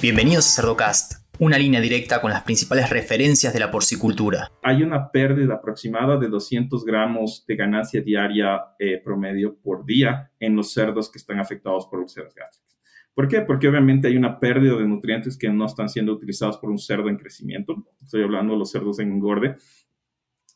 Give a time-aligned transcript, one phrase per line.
[0.00, 4.48] Bienvenidos a Cerdocast, una línea directa con las principales referencias de la porcicultura.
[4.62, 10.54] Hay una pérdida aproximada de 200 gramos de ganancia diaria eh, promedio por día en
[10.54, 12.78] los cerdos que están afectados por úlceras gástricas.
[13.12, 13.40] ¿Por qué?
[13.40, 17.08] Porque obviamente hay una pérdida de nutrientes que no están siendo utilizados por un cerdo
[17.08, 17.84] en crecimiento.
[18.00, 19.56] Estoy hablando de los cerdos en engorde.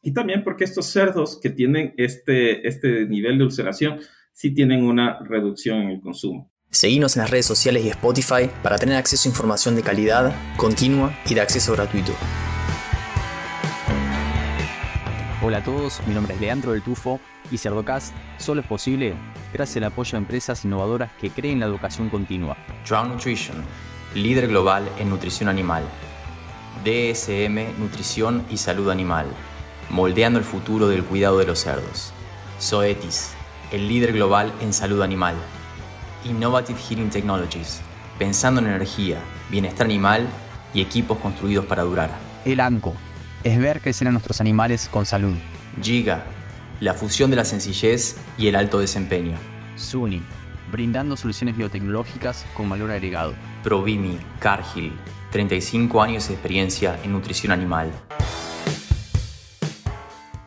[0.03, 3.99] Y también porque estos cerdos que tienen este, este nivel de ulceración
[4.33, 6.52] sí tienen una reducción en el consumo.
[6.75, 11.15] Seguimos en las redes sociales y Spotify para tener acceso a información de calidad, continua
[11.27, 12.15] y de acceso gratuito.
[15.43, 19.13] Hola a todos, mi nombre es Leandro del Tufo y Cerdocast solo es posible
[19.53, 22.57] gracias al apoyo de empresas innovadoras que creen la educación continua.
[22.89, 23.63] Drown Nutrition,
[24.15, 25.83] líder global en nutrición animal.
[26.87, 29.27] DSM, nutrición y salud animal,
[29.91, 32.15] moldeando el futuro del cuidado de los cerdos.
[32.59, 33.33] Zoetis,
[33.73, 35.35] el líder global en salud animal
[36.25, 37.81] Innovative Heating Technologies,
[38.19, 39.19] pensando en energía,
[39.51, 40.29] bienestar animal
[40.73, 42.11] y equipos construidos para durar.
[42.45, 42.95] El ANCO
[43.45, 45.35] es ver crecer a nuestros animales con salud.
[45.81, 46.25] Giga,
[46.81, 49.37] la fusión de la sencillez y el alto desempeño.
[49.77, 50.23] SUNY,
[50.71, 53.35] brindando soluciones biotecnológicas con valor agregado.
[53.63, 54.93] Provimi, Cargill,
[55.33, 57.91] 35 años de experiencia en nutrición animal.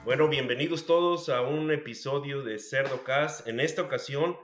[0.06, 3.48] Bueno, bienvenidos todos a un episodio de Cerdo Cast.
[3.48, 4.38] En esta ocasión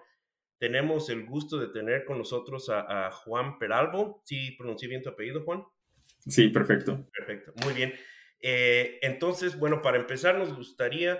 [0.61, 4.21] tenemos el gusto de tener con nosotros a, Juan Peralvo.
[4.25, 5.63] ¿Sí pronuncié bien tu apellido, Juan?
[6.27, 7.03] Sí, perfecto.
[7.11, 7.91] Perfecto, muy bien.
[8.39, 11.19] Eh, entonces, bueno, para empezar, nos gustaría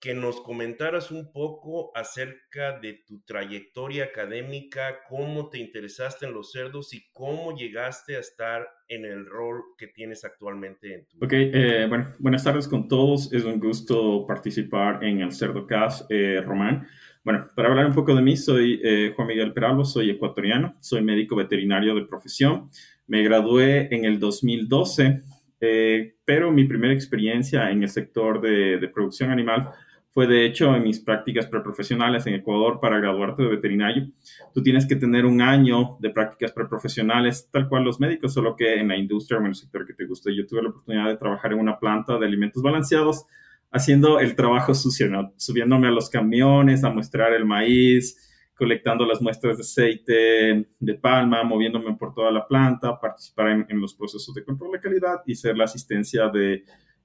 [0.00, 6.50] que nos comentaras un poco acerca de tu trayectoria académica, cómo te interesaste en los
[6.50, 11.18] cerdos y cómo llegaste a estar en el rol que tienes actualmente en tu...
[11.18, 13.32] Ok, eh, bueno, buenas tardes con todos.
[13.32, 16.88] Es un gusto participar en el CerdoCast, eh, Román.
[17.22, 21.02] Bueno, para hablar un poco de mí, soy eh, Juan Miguel Peralvo, soy ecuatoriano, soy
[21.02, 22.70] médico veterinario de profesión.
[23.06, 25.22] Me gradué en el 2012,
[25.60, 29.68] eh, pero mi primera experiencia en el sector de, de, producción animal
[30.12, 34.06] fue de hecho en mis prácticas preprofesionales en Ecuador para graduarte de veterinario.
[34.54, 38.76] Tú tienes que tener un año de prácticas preprofesionales, tal cual los médicos, solo que
[38.76, 40.34] en la industria o en el sector que te guste.
[40.34, 43.26] Yo tuve la oportunidad de trabajar en una planta de alimentos balanceados
[43.70, 48.16] haciendo el trabajo sucio, subiéndome a los camiones a mostrar el maíz,
[48.54, 53.94] colectando las muestras de aceite de palma, moviéndome por toda la planta, participar en, los
[53.94, 56.30] procesos de control de calidad y ser la asistencia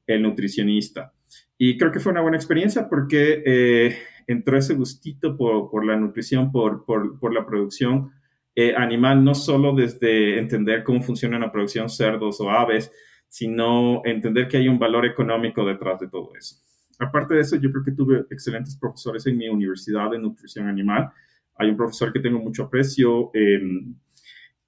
[0.07, 1.13] el nutricionista.
[1.57, 3.97] Y creo que fue una buena experiencia porque eh,
[4.27, 8.11] entró ese gustito por, por la nutrición, por, por, por la producción
[8.55, 12.91] eh, animal, no solo desde entender cómo funciona la producción cerdos o aves,
[13.35, 16.55] sino entender que hay un valor económico detrás de todo eso.
[16.99, 21.11] Aparte de eso, yo creo que tuve excelentes profesores en mi universidad de nutrición animal.
[21.57, 23.93] Hay un profesor que tengo mucho aprecio, em,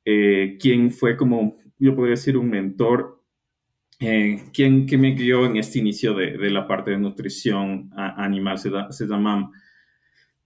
[0.03, 3.23] eh, quien fue como, yo podría decir, un mentor,
[4.01, 8.57] eh, quien que me guió en este inicio de, de la parte de nutrición animal,
[8.57, 9.49] se, se llama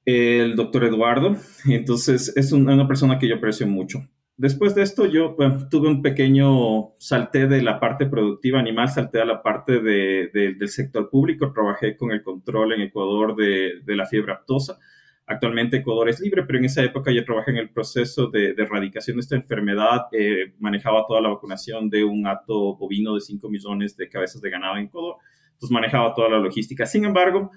[0.05, 1.37] el doctor Eduardo.
[1.65, 4.07] Entonces, es una persona que yo aprecio mucho.
[4.41, 5.35] Después de esto, yo
[5.69, 11.11] tuve un pequeño salté de la parte productiva animal, salté a la parte del sector
[11.11, 11.53] público.
[11.53, 14.79] Trabajé con el control en Ecuador de, la fiebre aftosa.
[15.27, 19.17] Actualmente Ecuador es libre, pero en esa época yo trabajé en el proceso de, erradicación
[19.17, 20.07] de esta enfermedad.
[20.11, 24.49] Eh, manejaba toda la vacunación de un hato bovino de 5 millones de cabezas de
[24.49, 25.17] ganado en Ecuador.
[25.53, 26.87] Entonces manejaba toda la logística.
[26.87, 27.51] Sin embargo,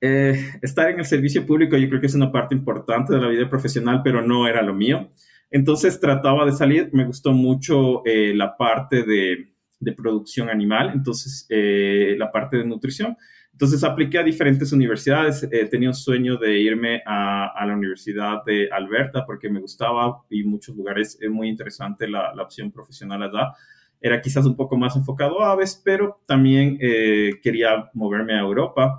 [0.00, 3.28] eh, estar en el servicio público yo creo que es una parte importante de la
[3.28, 5.10] vida profesional, pero no era lo mío.
[5.52, 9.48] Entonces trataba de salir, me gustó mucho eh, la parte de,
[9.96, 13.16] producción animal, entonces eh, la parte de nutrición.
[13.52, 18.70] Entonces apliqué a diferentes universidades, eh, tenía un sueño de irme a, la Universidad de
[18.72, 23.52] Alberta porque me gustaba y muchos lugares es muy interesante la, opción profesional allá.
[24.00, 28.98] Era quizás un poco más enfocado a aves, pero también quería moverme a Europa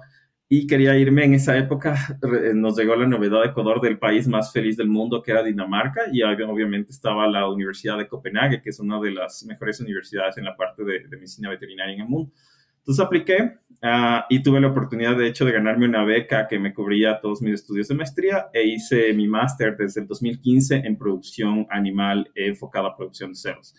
[0.49, 2.19] y quería irme en esa época.
[2.53, 6.01] Nos llegó la novedad de Ecuador del país más feliz del mundo, que era Dinamarca,
[6.11, 10.45] y obviamente estaba la Universidad de Copenhague, que es una de las mejores universidades en
[10.45, 12.31] la parte de, medicina veterinaria en el mundo.
[12.79, 16.73] Entonces apliqué ah, y tuve la oportunidad, de hecho, de ganarme una beca que me
[16.73, 21.65] cubría todos mis estudios de maestría e hice mi máster desde el 2015 en producción
[21.69, 23.73] animal enfocada a producción de cerdos.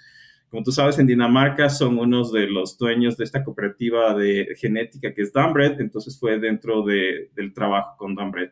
[0.54, 5.12] Como tú sabes, en Dinamarca son unos de los dueños de esta cooperativa de genética
[5.12, 8.50] que es Danbred, entonces fue dentro de, del trabajo con Danbred.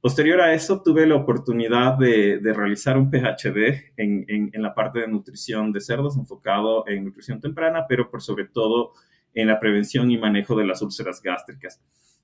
[0.00, 4.72] Posterior a eso, tuve la oportunidad de, de realizar un PhD en, en, en, la
[4.76, 8.92] parte de nutrición de cerdos, enfocado en nutrición temprana, pero por sobre todo
[9.34, 11.80] en la prevención y manejo de las úlceras gástricas.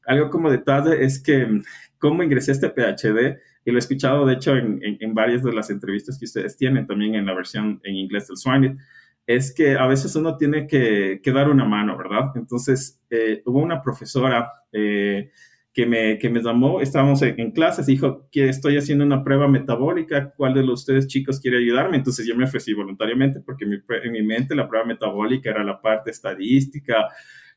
[0.06, 1.62] Algo como detalle es que
[1.98, 5.52] cómo ingresé a este PhD y lo he escuchado, de hecho, en, en, varias de
[5.52, 8.78] las entrevistas que ustedes tienen, también en la versión en inglés del Swine,
[9.26, 12.30] es que a veces uno tiene que, dar una mano, ¿verdad?
[12.36, 15.30] Entonces, eh, hubo una profesora eh,
[15.74, 20.62] que, me, llamó, estábamos en, clases, dijo que estoy haciendo una prueba metabólica, ¿cuál de
[20.62, 21.98] los ustedes chicos quiere ayudarme?
[21.98, 26.10] Entonces yo me ofrecí voluntariamente porque en mi mente la prueba metabólica era la parte
[26.10, 27.08] estadística,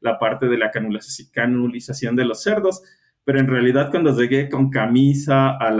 [0.01, 2.81] la parte de la canulización de los cerdos
[3.29, 5.79] pero en realidad cuando llegué con camisa al,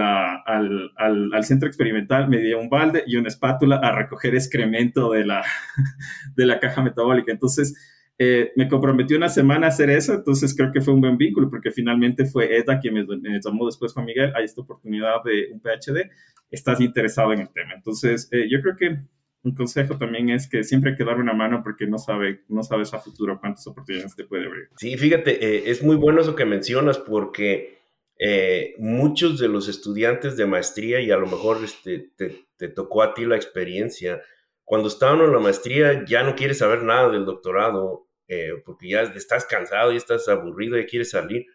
[0.96, 5.44] al, centro experimental me dio un balde y una espátula a recoger excremento de la,
[6.36, 7.32] de la caja metabólica.
[7.32, 7.74] Entonces
[8.20, 11.50] eh, me comprometió una semana a hacer eso, entonces creo que fue un buen vínculo
[11.50, 15.60] porque finalmente fue Eda quien me, llamó después Juan Miguel, hay esta oportunidad de un
[15.60, 16.08] PhD,
[16.52, 17.74] estás interesado en el tema.
[17.74, 19.00] Entonces eh, yo creo que
[19.44, 22.64] un consejo también es que siempre hay que dar una mano porque no, sabe, no
[22.64, 24.70] sabes a futuro cuántas oportunidades te puede abrir.
[24.78, 27.80] Sí, fíjate, eh, es muy bueno eso que mencionas porque
[28.18, 33.14] eh, muchos de los estudiantes de maestría, y a lo mejor este, te, tocó a
[33.14, 34.22] ti la experiencia,
[34.66, 39.02] cuando estaban en la maestría ya no quieres saber nada del doctorado eh, porque ya
[39.04, 41.46] estás cansado, y estás aburrido, y quieres salir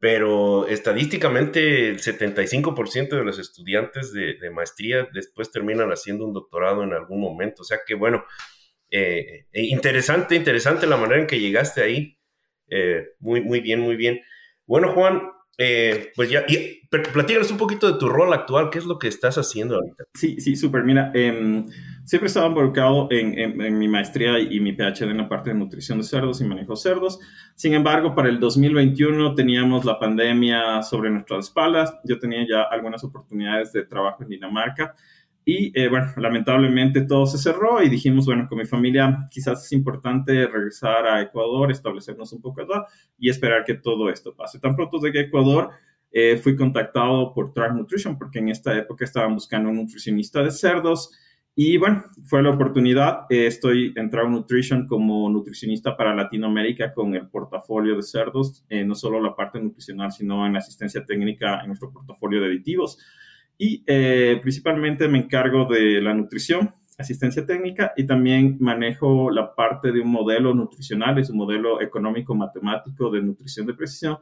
[0.00, 6.92] pero estadísticamente el 75% de los estudiantes de, maestría después terminan haciendo un doctorado en
[6.92, 7.62] algún momento.
[7.62, 8.24] O sea que bueno,
[8.90, 12.18] eh, eh, interesante, interesante la manera en que llegaste ahí.
[12.68, 14.20] Eh, muy, muy bien, muy bien.
[14.66, 15.22] Bueno, Juan,
[16.14, 19.36] pues ya, y, platícanos un poquito de tu rol actual, ¿qué es lo que estás
[19.38, 20.04] haciendo ahorita?
[20.14, 20.84] Sí, sí, súper.
[20.84, 21.64] Mira, eh,
[22.04, 25.98] siempre estaba involucrado en, en, mi maestría y mi PhD en la parte de nutrición
[25.98, 27.18] de cerdos y manejo de cerdos.
[27.56, 31.92] Sin embargo, para el 2021 teníamos la pandemia sobre nuestras espaldas.
[32.04, 34.94] Yo tenía ya algunas oportunidades de trabajo en Dinamarca.
[35.50, 39.72] Y eh, bueno, lamentablemente todo se cerró y dijimos, bueno, con mi familia quizás es
[39.72, 42.84] importante regresar a Ecuador, establecernos un poco allá
[43.18, 44.60] y esperar que todo esto pase.
[44.60, 45.70] Tan pronto llegué a Ecuador,
[46.12, 50.50] eh, fui contactado por Track Nutrition porque en esta época estaban buscando un nutricionista de
[50.50, 51.12] cerdos
[51.54, 53.20] y bueno, fue la oportunidad.
[53.30, 58.84] Eh, estoy en Track Nutrition como nutricionista para Latinoamérica con el portafolio de cerdos, eh,
[58.84, 62.98] no solo la parte nutricional, sino en la asistencia técnica en nuestro portafolio de aditivos.
[63.58, 63.82] Y
[64.40, 70.10] principalmente me encargo de la nutrición, asistencia técnica y también manejo la parte de un
[70.10, 74.18] modelo nutricional, es un modelo económico matemático de nutrición de precisión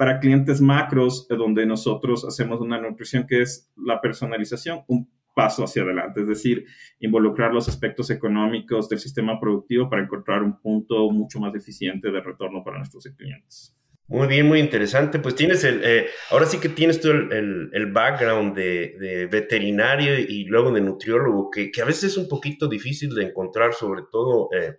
[0.00, 5.64] para clientes macros, eh, donde nosotros hacemos una nutrición que es la personalización, un paso
[5.64, 6.64] hacia adelante, es decir,
[7.00, 12.20] involucrar los aspectos económicos del sistema productivo para encontrar un punto mucho más eficiente de
[12.20, 13.76] retorno para nuestros clientes.
[14.10, 15.20] Muy bien, muy interesante.
[15.20, 20.46] Pues tienes el, eh, ahora sí que tienes tú el, el, background de, veterinario y
[20.46, 24.48] luego de nutriólogo, que, que, a veces es un poquito difícil de encontrar, sobre todo
[24.52, 24.78] eh,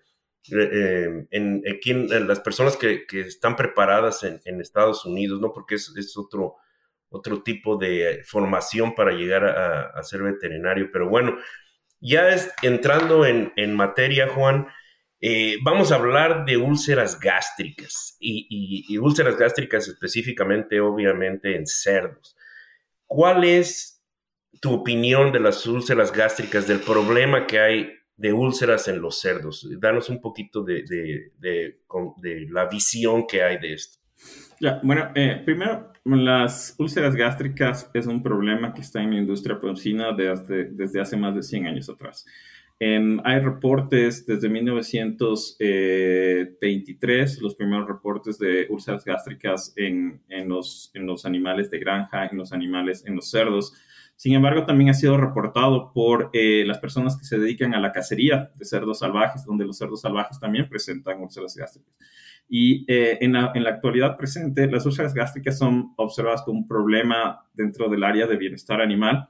[0.51, 5.53] eh, en, en, las personas que, que están preparadas en, en, Estados Unidos, ¿no?
[5.53, 6.57] Porque es, es, otro,
[7.07, 10.89] otro tipo de formación para llegar a, a ser veterinario.
[10.91, 11.37] Pero bueno,
[12.01, 14.67] ya es, entrando en, en materia, Juan,
[15.21, 21.65] eh, vamos a hablar de úlceras gástricas y, y, y, úlceras gástricas específicamente, obviamente, en
[21.67, 22.35] cerdos.
[23.05, 24.01] ¿Cuál es
[24.59, 29.67] tu opinión de las úlceras gástricas, del problema que hay de úlceras en los cerdos.
[29.79, 30.83] Danos un poquito de,
[32.49, 33.97] la visión que hay de esto.
[34.59, 39.59] Ya, bueno, eh, primero, las úlceras gástricas es un problema que está en la industria
[39.59, 42.23] porcina desde, desde hace más de 100 años atrás.
[42.83, 51.05] Em, hay reportes desde 1923, los primeros reportes de úlceras gástricas en, en, los, en
[51.05, 53.75] los animales de granja, en los animales, en los cerdos.
[54.15, 57.91] Sin embargo, también ha sido reportado por eh, las personas que se dedican a la
[57.91, 61.95] cacería de cerdos salvajes, donde los cerdos salvajes también presentan úlceras gástricas.
[62.49, 66.67] Y eh, en, la, en, la, actualidad presente, las úlceras gástricas son observadas como un
[66.67, 69.27] problema dentro del área de bienestar animal.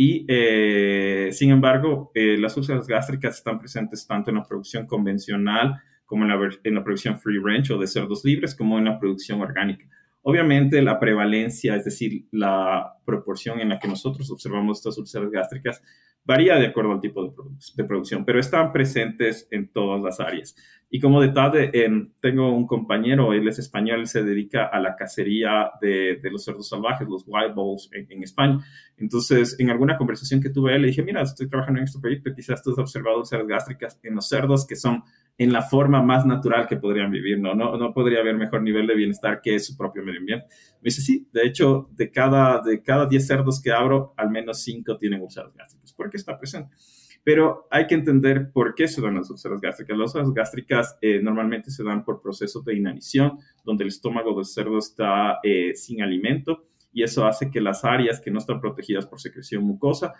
[0.00, 6.22] Y, eh, sin embargo, las úlceras gástricas están presentes tanto en la producción convencional como
[6.22, 9.40] en la, en la producción free range o de cerdos libres, como en la producción
[9.40, 9.86] orgánica.
[10.28, 15.82] Obviamente la prevalencia, es decir, la proporción en la que nosotros observamos estas úlceras gástricas,
[16.22, 17.34] varía de acuerdo al tipo
[17.74, 20.54] de, producción, pero están presentes en todas las áreas.
[20.90, 21.72] Y como detalle,
[22.20, 27.08] tengo un compañero, él es español, se dedica a la cacería de, los cerdos salvajes,
[27.08, 28.58] los wild bulls en, España.
[28.98, 32.62] Entonces, en alguna conversación que tuve, le dije, mira, estoy trabajando en este proyecto, quizás
[32.62, 35.04] tú has observado úlceras gástricas en los cerdos que son
[35.38, 37.54] en la forma más natural que podrían vivir, ¿no?
[37.54, 40.46] No, no podría haber mejor nivel de bienestar que su propio medio ambiente.
[40.82, 44.60] Me dice, sí, de hecho, de cada, de cada 10 cerdos que abro, al menos
[44.62, 46.76] 5 tienen úlceras gástricas, porque está presente.
[47.22, 49.96] Pero hay que entender por qué se dan las úlceras gástricas.
[49.96, 54.44] Las úlceras gástricas eh, normalmente se dan por procesos de inanición, donde el estómago del
[54.44, 59.06] cerdo está eh, sin alimento y eso hace que las áreas que no están protegidas
[59.06, 60.14] por secreción mucosa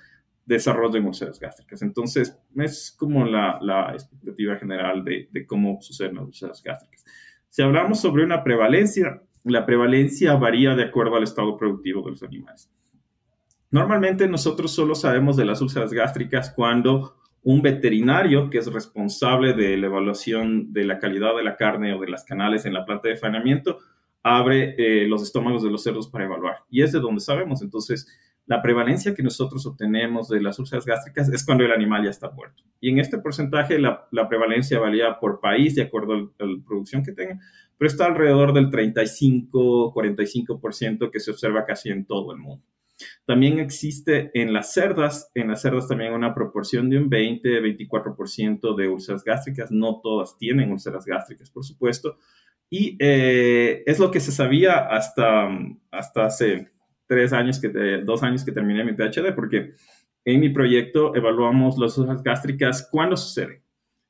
[0.49, 1.83] desarrollen úlceras gástricas.
[1.83, 7.05] Entonces, es como la, la expectativa general de, de, cómo suceden las úlceras gástricas.
[7.51, 12.23] Si hablamos sobre una prevalencia, la prevalencia varía de acuerdo al estado productivo de los
[12.23, 12.71] animales.
[13.71, 19.77] Normalmente nosotros solo sabemos de las úlceras gástricas cuando un veterinario que es responsable de
[19.77, 23.09] la evaluación de la calidad de la carne o de las canales en la planta
[23.09, 23.81] de faenamiento
[24.23, 26.57] abre eh, los estómagos de los cerdos para evaluar.
[26.71, 27.61] Y es de donde sabemos.
[27.61, 28.07] Entonces,
[28.49, 32.31] la prevalencia que nosotros obtenemos de las úlceras gástricas es cuando el animal ya está
[32.31, 32.63] muerto.
[32.81, 37.13] Y en este porcentaje la, prevalencia varía por país de acuerdo a la producción que
[37.13, 37.39] tenga,
[37.77, 42.65] pero está alrededor del 35-45% que se observa casi en todo el mundo.
[43.27, 48.89] También existe en las cerdas, en las cerdas también una proporción de un 20-24% de
[48.89, 49.71] úlceras gástricas.
[49.71, 52.17] No todas tienen úlceras gástricas, por supuesto.
[52.71, 55.51] Y eh, es lo que se sabía hasta,
[55.91, 56.71] hasta hace
[57.09, 57.69] tres años, que,
[58.05, 59.73] dos años que terminé mi PhD, porque
[60.25, 63.63] en mi proyecto evaluamos las úlceras gástricas cuando sucede.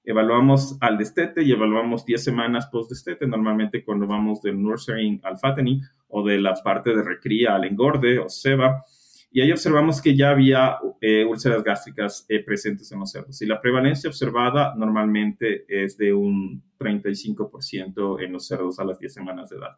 [0.04, 5.82] Evaluamos al destete y evaluamos 10 semanas post-destete, normalmente cuando vamos del nurturing al fattening
[6.08, 8.82] o de la parte de recría al engorde o ceba.
[9.30, 13.40] Y ahí observamos que ya había eh, úlceras gástricas eh, presentes en los cerdos.
[13.42, 19.12] Y la prevalencia observada normalmente es de un 35% en los cerdos a las 10
[19.12, 19.76] semanas de edad.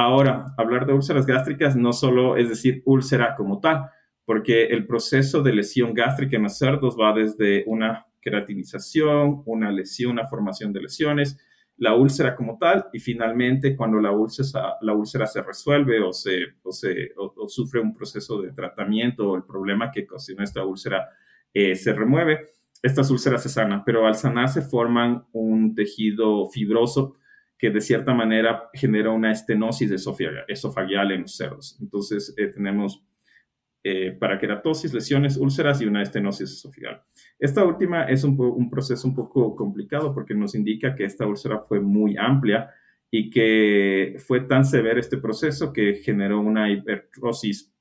[0.00, 3.90] Ahora, hablar de úlceras gástricas no solo es decir úlcera como tal,
[4.24, 10.12] porque el proceso de lesión gástrica en los cerdos va desde una queratinización, una lesión,
[10.12, 11.36] una formación de lesiones,
[11.78, 16.44] la úlcera como tal y finalmente cuando la úlcera, la úlcera se resuelve o, se,
[16.62, 21.08] o, se, o, sufre un proceso de tratamiento o el problema que ocasionó esta úlcera
[21.52, 22.50] eh, se remueve,
[22.84, 27.16] estas úlceras se sanan, pero al sanarse forman un tejido fibroso
[27.58, 31.76] que de cierta manera genera una estenosis esofagial en los cerdos.
[31.80, 33.02] Entonces eh, tenemos
[33.82, 37.02] eh, paraqueratosis, lesiones, úlceras y una estenosis esofagial.
[37.38, 41.80] Esta última es un, proceso un poco complicado porque nos indica que esta úlcera fue
[41.80, 42.70] muy amplia
[43.10, 47.72] y que fue tan severo este proceso que generó una hipertrosis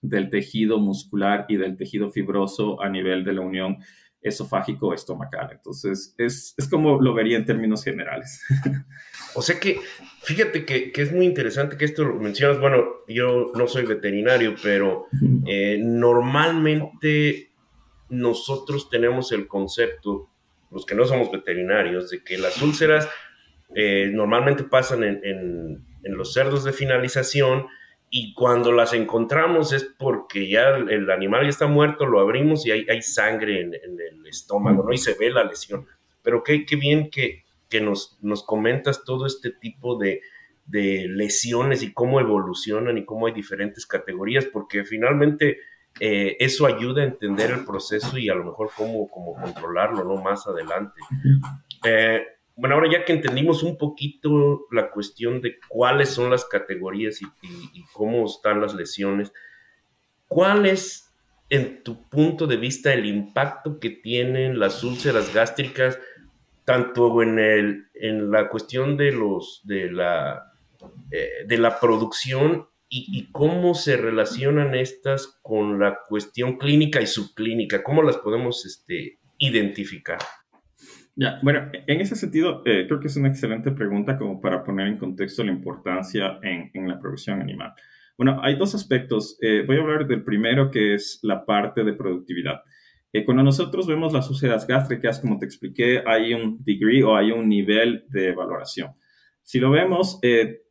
[0.00, 3.78] del tejido muscular y del tejido fibroso a nivel de la unión
[4.24, 5.50] esofágico estomacal.
[5.52, 8.42] Entonces, es, como lo vería en términos generales.
[9.36, 9.80] O sea que,
[10.22, 12.60] fíjate que, es muy interesante que esto lo mencionas.
[12.60, 15.06] Bueno, yo no soy veterinario, pero
[15.46, 17.50] eh, normalmente
[18.08, 20.30] nosotros tenemos el concepto,
[20.70, 23.08] los que no somos veterinarios, de que las úlceras
[23.74, 27.66] eh, normalmente pasan en, los cerdos de finalización
[28.16, 32.70] y cuando las encontramos es porque ya el, animal ya está muerto, lo abrimos y
[32.70, 34.92] hay, hay sangre en, el estómago, ¿no?
[34.92, 35.84] Y se ve la lesión.
[36.22, 40.20] Pero qué, qué bien que, que nos, nos comentas todo este tipo de,
[40.64, 45.58] de lesiones y cómo evolucionan y cómo hay diferentes categorías, porque finalmente
[45.98, 50.22] eh, eso ayuda a entender el proceso y a lo mejor cómo, cómo controlarlo ¿no?
[50.22, 51.00] más adelante.
[51.84, 52.24] Eh,
[52.56, 57.26] bueno, ahora ya que entendimos un poquito la cuestión de cuáles son las categorías y,
[57.92, 59.32] cómo están las lesiones,
[60.26, 61.12] ¿cuál es,
[61.50, 65.98] en tu punto de vista, el impacto que tienen las úlceras gástricas,
[66.64, 70.52] tanto en, el, en la cuestión de, los, de, la,
[71.10, 77.82] eh, de la producción y, cómo se relacionan estas con la cuestión clínica y subclínica,
[77.82, 80.18] cómo las podemos este, identificar.
[81.16, 84.88] Ya, bueno, en ese sentido, eh, creo que es una excelente pregunta como para poner
[84.88, 87.72] en contexto la importancia en, en la producción animal.
[88.16, 89.36] Bueno, hay dos aspectos.
[89.40, 92.62] Eh, voy a hablar del primero, que es la parte de productividad.
[93.12, 97.32] Eh, cuando nosotros vemos las úlceras gástricas, como te expliqué, hay un degree o hay
[97.32, 98.92] un nivel de valoración.
[99.42, 100.62] Si lo vemos, eh,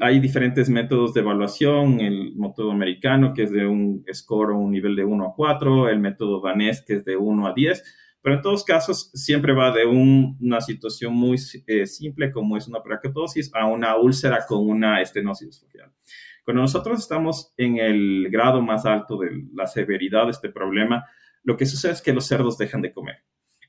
[0.00, 4.72] hay diferentes métodos de evaluación, el método americano que es de un score o un
[4.72, 7.82] nivel de 1 a 4, el método danés que es de 1 a 10,
[8.22, 12.82] pero en todos casos siempre va de una situación muy eh, simple como es una
[12.82, 15.92] paraquetosis a una úlcera con una estenosis facial.
[16.44, 21.04] Cuando nosotros estamos en el grado más alto de la severidad de este problema,
[21.44, 23.16] lo que sucede es que los cerdos dejan de comer.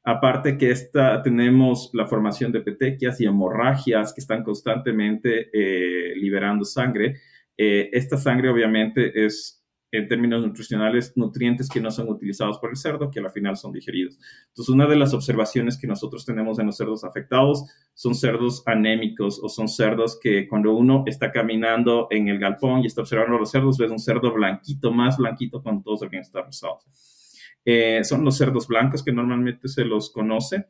[0.03, 6.63] Aparte que esta, tenemos la formación de petequias y hemorragias que están constantemente eh, liberando
[6.63, 7.19] sangre.
[7.57, 9.58] Eh, esta sangre obviamente es,
[9.91, 13.71] en términos nutricionales, nutrientes que no son utilizados por el cerdo, que al final son
[13.71, 14.19] digeridos.
[14.49, 19.39] Entonces, una de las observaciones que nosotros tenemos en los cerdos afectados son cerdos anémicos
[19.41, 23.39] o son cerdos que cuando uno está caminando en el galpón y está observando a
[23.39, 26.83] los cerdos, ves un cerdo blanquito, más blanquito cuando todos alguien está rosados.
[27.65, 30.67] Eh, son los cerdos blancos que normalmente se los conoce.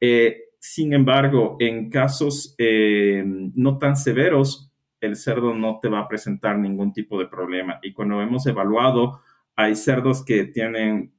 [0.00, 4.71] Eh, sin embargo, en casos eh, no tan severos,
[5.02, 7.78] el cerdo no te va a presentar ningún tipo de problema.
[7.82, 9.20] Y cuando hemos evaluado,
[9.54, 11.12] hay cerdos que tienen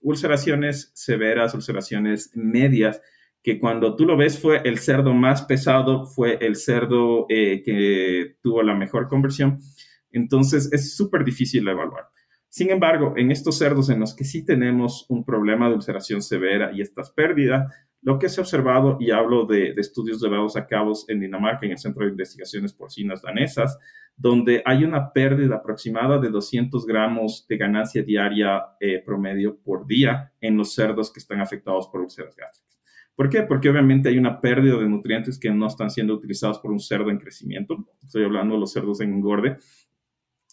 [0.00, 3.00] ulceraciones severas, ulceraciones medias,
[3.42, 8.36] que cuando tú lo ves fue el cerdo más pesado, fue el cerdo eh, que
[8.42, 9.58] tuvo la mejor conversión.
[10.12, 12.04] Entonces es súper difícil evaluar.
[12.50, 16.72] Sin embargo, en estos cerdos en los que sí tenemos un problema de ulceración severa
[16.74, 20.92] y estas pérdidas, lo que se ha observado, y hablo de, estudios llevados a cabo
[21.08, 23.78] en Dinamarca, en el Centro de Investigaciones Porcinas Danesas,
[24.16, 30.32] donde hay una pérdida aproximada de 200 gramos de ganancia diaria eh, promedio por día
[30.40, 32.70] en los cerdos que están afectados por úlceras gástricas.
[33.14, 33.42] ¿Por qué?
[33.42, 37.10] Porque obviamente hay una pérdida de nutrientes que no están siendo utilizados por un cerdo
[37.10, 37.86] en crecimiento.
[38.02, 39.58] Estoy hablando de los cerdos en engorde.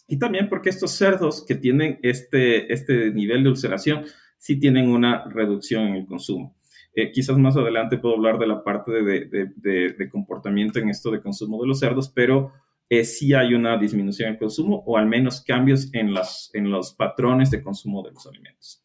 [0.06, 4.04] Y también porque estos cerdos que tienen este, este nivel de ulceración
[4.36, 6.57] sí tienen una reducción en el consumo.
[7.00, 11.62] Eh, quizás más adelante puedo hablar de la parte de, comportamiento en esto de consumo
[11.62, 12.50] de los cerdos, pero
[12.88, 16.72] eh, sí hay una disminución en el consumo o al menos cambios en, las, en
[16.72, 18.82] los patrones de consumo de los alimentos.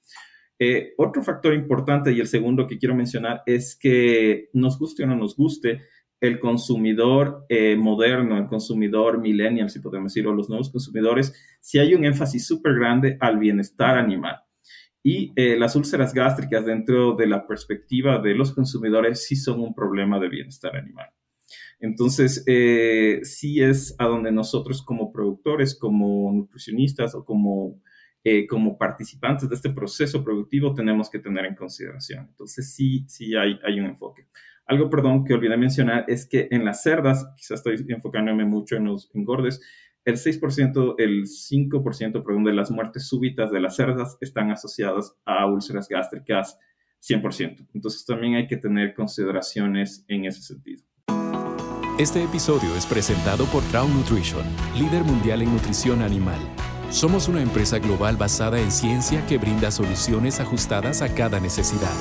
[0.60, 5.08] Eh, otro factor importante y el segundo que quiero mencionar es que nos guste o
[5.08, 5.82] no nos guste,
[6.22, 11.96] el consumidor moderno, el consumidor millennial, si podemos decir, o los nuevos consumidores, si hay
[11.96, 14.44] un énfasis súper grande al bienestar animal.
[15.04, 19.76] Y eh, las úlceras gástricas dentro de la perspectiva de los consumidores sí son un
[19.76, 21.10] problema de bienestar animal.
[21.82, 27.82] Entonces, eh, sí es a donde nosotros como productores, como nutricionistas o como,
[28.24, 32.28] eh, como participantes de este proceso productivo tenemos que tener en consideración.
[32.30, 34.28] Entonces, sí, sí hay, hay un enfoque.
[34.66, 38.86] Algo, perdón, que olvidé mencionar es que en las cerdas, quizás estoy enfocándome mucho en
[38.86, 39.60] los engordes,
[40.06, 45.46] el 6%, el 5%, perdón, de las muertes súbitas de las cerdas están asociadas a
[45.46, 46.58] úlceras gástricas
[47.02, 47.68] 100%.
[47.74, 50.84] Entonces también hay que tener consideraciones en ese sentido.
[52.00, 54.44] Este episodio es presentado por Crown Nutrition,
[54.78, 56.40] líder mundial en nutrición animal.
[56.90, 61.94] Somos una empresa global basada en ciencia que brinda soluciones ajustadas a cada necesidad.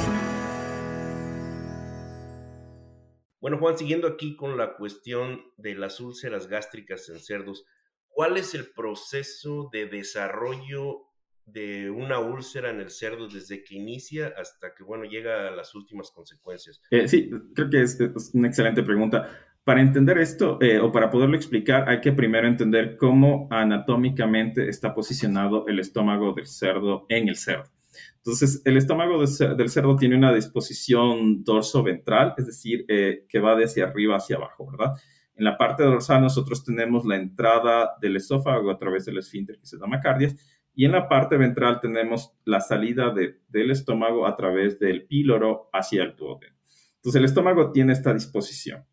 [3.40, 7.66] Bueno, Juan, siguiendo aquí con la cuestión de las úlceras gástricas en cerdos,
[8.12, 11.06] ¿Cuál es el proceso de desarrollo
[11.46, 15.74] de una úlcera en el cerdo desde que inicia hasta que, bueno, llega a las
[15.74, 16.80] últimas consecuencias?
[16.90, 17.98] Eh, sí, creo que es,
[18.34, 19.28] una excelente pregunta.
[19.64, 24.92] Para entender esto eh, o para poderlo explicar, hay que primero entender cómo anatómicamente está
[24.92, 27.70] posicionado el estómago del cerdo en el cerdo.
[28.16, 33.64] Entonces, el estómago del cerdo tiene una disposición dorso-ventral, es decir, eh, que va de
[33.64, 34.94] hacia arriba hacia abajo, ¿verdad?
[35.34, 39.66] En la parte dorsal nosotros tenemos la entrada del esófago a través del esfínter que
[39.66, 40.36] se llama cardias
[40.74, 46.02] y en la parte ventral tenemos la salida del estómago a través del píloro hacia
[46.02, 46.56] el duodeno.
[46.96, 48.84] Entonces el estómago tiene esta disposición.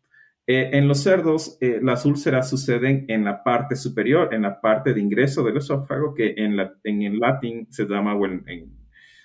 [0.46, 4.92] Eh, en los cerdos, eh, las úlceras suceden en la parte superior, en la parte
[4.92, 8.18] de ingreso del esófago, que en, en el latín se llama,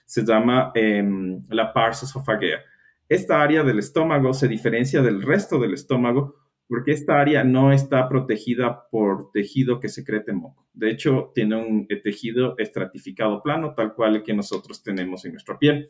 [0.05, 2.59] se llama em, la pars esofagea.
[3.09, 8.07] Esta área del estómago se diferencia del resto del estómago porque esta área no está
[8.09, 10.65] protegida por tejido que secrete moco.
[10.73, 15.33] De hecho, tiene un eh, tejido estratificado plano, tal cual el que nosotros tenemos en
[15.33, 15.89] nuestra piel.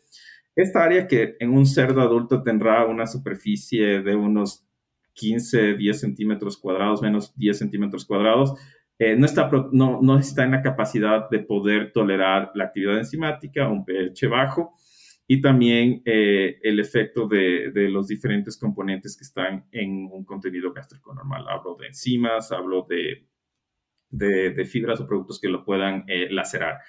[0.55, 4.65] Esta área que en un cerdo adulto tendrá una superficie de unos
[5.13, 8.53] 15, 10 centímetros cuadrados, menos 10 centímetros cuadrados,
[8.97, 13.67] eh, no, está, no, no está en la capacidad de poder tolerar la actividad enzimática,
[13.67, 14.73] un pH bajo,
[15.27, 21.13] y también eh, el efecto de, los diferentes componentes que están en un contenido gástrico
[21.13, 21.45] normal.
[21.49, 23.25] Hablo de enzimas, hablo de,
[24.09, 26.79] de, fibras o productos que lo puedan eh, lacerar.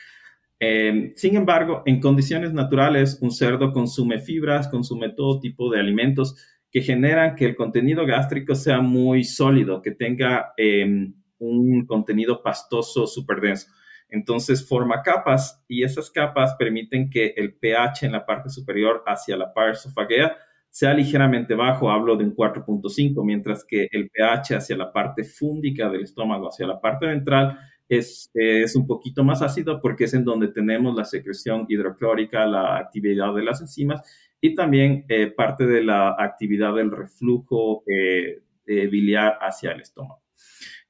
[0.58, 6.36] Em, sin embargo, en condiciones naturales, un cerdo consume fibras, consume todo tipo de alimentos
[6.70, 13.06] que generan que el contenido gástrico sea muy sólido, que tenga em, un contenido pastoso
[13.06, 13.68] súper denso.
[14.08, 19.36] Entonces forma capas y esas capas permiten que el pH en la parte superior hacia
[19.36, 20.36] la parte esofagea
[20.70, 25.88] sea ligeramente bajo, hablo de un 4.5, mientras que el pH hacia la parte fúndica
[25.88, 30.24] del estómago, hacia la parte ventral, es, es, un poquito más ácido porque es en
[30.24, 34.02] donde tenemos la secreción hidroclórica, la actividad de las enzimas
[34.40, 40.22] y también eh, parte de la actividad del reflujo eh, eh, biliar hacia el estómago.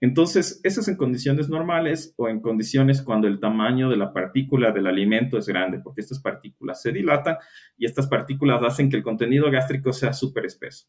[0.00, 4.70] Entonces, eso es en condiciones normales o en condiciones cuando el tamaño de la partícula
[4.70, 7.36] del alimento es grande, porque estas partículas se dilatan
[7.78, 10.86] y estas partículas hacen que el contenido gástrico sea súper espeso.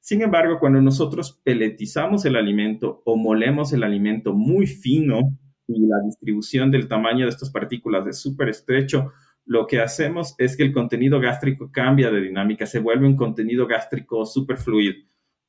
[0.00, 5.96] Sin embargo, cuando nosotros peletizamos el alimento o molemos el alimento muy fino y la
[6.04, 9.12] distribución del tamaño de estas partículas es súper estrecho,
[9.44, 13.66] lo que hacemos es que el contenido gástrico cambia de dinámica, se vuelve un contenido
[13.66, 14.94] gástrico súper fluido.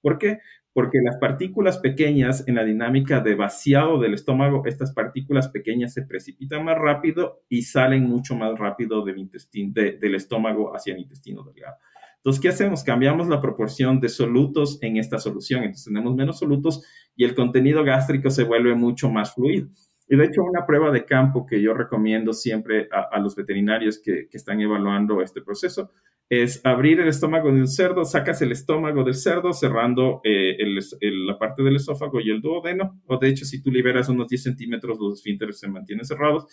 [0.02, 0.40] ¿Por qué?
[0.74, 6.04] Porque las partículas pequeñas en la dinámica de vaciado del estómago, estas partículas pequeñas se
[6.04, 11.76] precipitan más rápido y salen mucho más rápido del, estómago hacia el intestino delgado.
[12.18, 12.84] Entonces, ¿qué hacemos?
[12.84, 15.64] Cambiamos la proporción de solutos en esta solución.
[15.64, 16.84] Entonces, tenemos menos solutos
[17.16, 19.70] y el contenido gástrico se vuelve mucho más fluido.
[20.08, 24.28] Y de hecho, una prueba de campo que yo recomiendo siempre a, los veterinarios que,
[24.32, 25.92] están evaluando este proceso
[26.32, 30.56] es abrir el estómago del cerdo, sacas el estómago del cerdo cerrando eh,
[31.02, 34.44] la parte del esófago y el duodeno, o de hecho si tú liberas unos 10
[34.44, 36.46] centímetros los esfínteres se mantienen cerrados,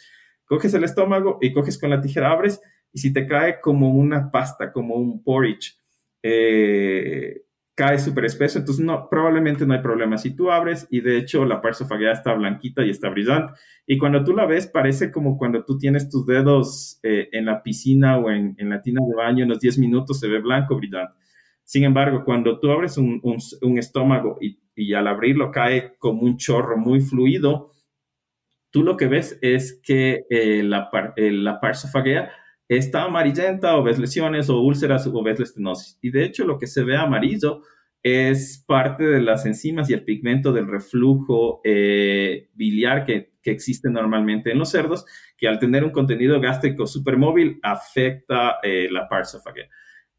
[0.46, 2.60] coges el estómago y coges con la tijera, abres
[2.92, 5.78] y si te cae como una pasta, como un porridge,
[6.24, 7.42] eh,
[7.78, 10.18] cae súper espeso, entonces no, probablemente no hay problema.
[10.18, 13.52] Si tú abres y de hecho la parsofagea está blanquita y está brillante,
[13.86, 17.62] y cuando tú la ves parece como cuando tú tienes tus dedos eh, en la
[17.62, 21.14] piscina o en, la tina de baño, en los 10 minutos se ve blanco, brillante.
[21.62, 23.22] Sin embargo, cuando tú abres un,
[23.78, 27.74] estómago y, al abrirlo cae como un chorro muy fluido,
[28.72, 32.32] tú lo que ves es que eh, la, eh, la parsofagea
[32.68, 35.98] está amarillenta o ves lesiones o úlceras o ves la estenosis.
[36.02, 37.62] Y de hecho lo que se ve amarillo
[38.02, 44.52] es parte de las enzimas y el pigmento del reflujo eh, biliar que, existe normalmente
[44.52, 45.06] en los cerdos,
[45.38, 49.70] que al tener un contenido gástrico supermóvil afecta eh, la parsofagea.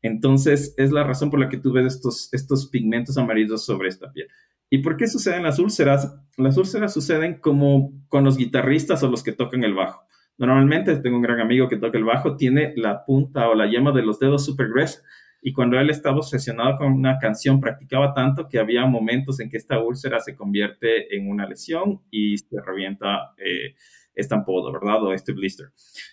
[0.02, 4.12] Entonces, es la razón por la que tú ves estos, estos pigmentos amarillos sobre esta
[4.12, 4.30] piel.
[4.72, 6.12] ¿Y por qué suceden las úlceras?
[6.38, 10.09] Las úlceras suceden como con los guitarristas o los que tocan el bajo.
[10.40, 13.92] Normalmente tengo un gran amigo que toca el bajo, tiene la punta o la yema
[13.92, 15.02] de los dedos súper gruesa
[15.42, 19.58] y cuando él estaba obsesionado con una canción practicaba tanto que había momentos en que
[19.58, 23.76] esta úlcera se convierte en una lesión y se revienta eh,
[24.16, 25.04] este ¿verdad?
[25.04, 25.72] O este blister.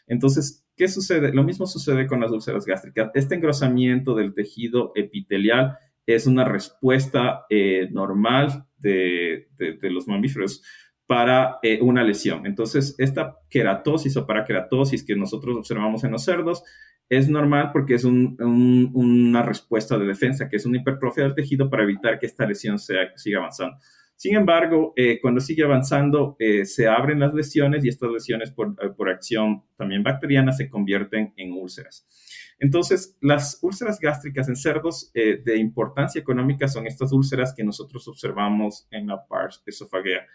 [0.09, 1.33] Entonces, ¿qué sucede?
[1.33, 3.11] Lo mismo sucede con las úlceras gástricas.
[3.15, 9.49] Este engrosamiento del tejido epitelial es una respuesta eh, normal de
[9.83, 10.63] los mamíferos
[11.07, 12.47] para eh, una lesión.
[12.47, 16.63] Entonces, esta queratosis o paraqueratosis que nosotros observamos en los cerdos
[17.09, 21.85] es normal porque es una respuesta de defensa, que es una hipertrofia del tejido para
[21.85, 23.77] evitar que esta lesión siga avanzando.
[24.17, 28.75] Sin embargo, eh, cuando sigue avanzando, eh, se abren las lesiones y estas lesiones por,
[28.97, 32.07] por, acción también bacteriana se convierten en úlceras.
[32.59, 38.87] Entonces, las úlceras gástricas en cerdos de importancia económica son estas úlceras que nosotros observamos
[38.91, 40.27] en la pars esofagea.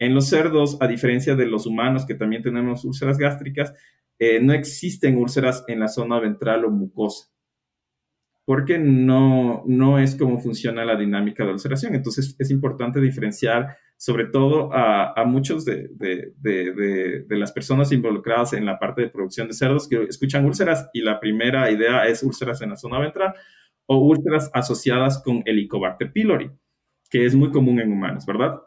[0.00, 3.74] En los cerdos, a diferencia de los humanos que también tenemos úlceras gástricas,
[4.18, 7.29] eh, no existen úlceras en la zona ventral o mucosa,
[8.50, 11.94] porque no, no es como funciona la dinámica de ulceración.
[11.94, 18.76] Entonces es importante diferenciar sobre todo a, muchos de, de, las personas involucradas en la
[18.76, 22.70] parte de producción de cerdos que escuchan úlceras y la primera idea es úlceras en
[22.70, 23.34] la zona ventral
[23.86, 26.50] o úlceras asociadas con Helicobacter pylori,
[27.08, 28.62] que es muy común en humanos, ¿verdad?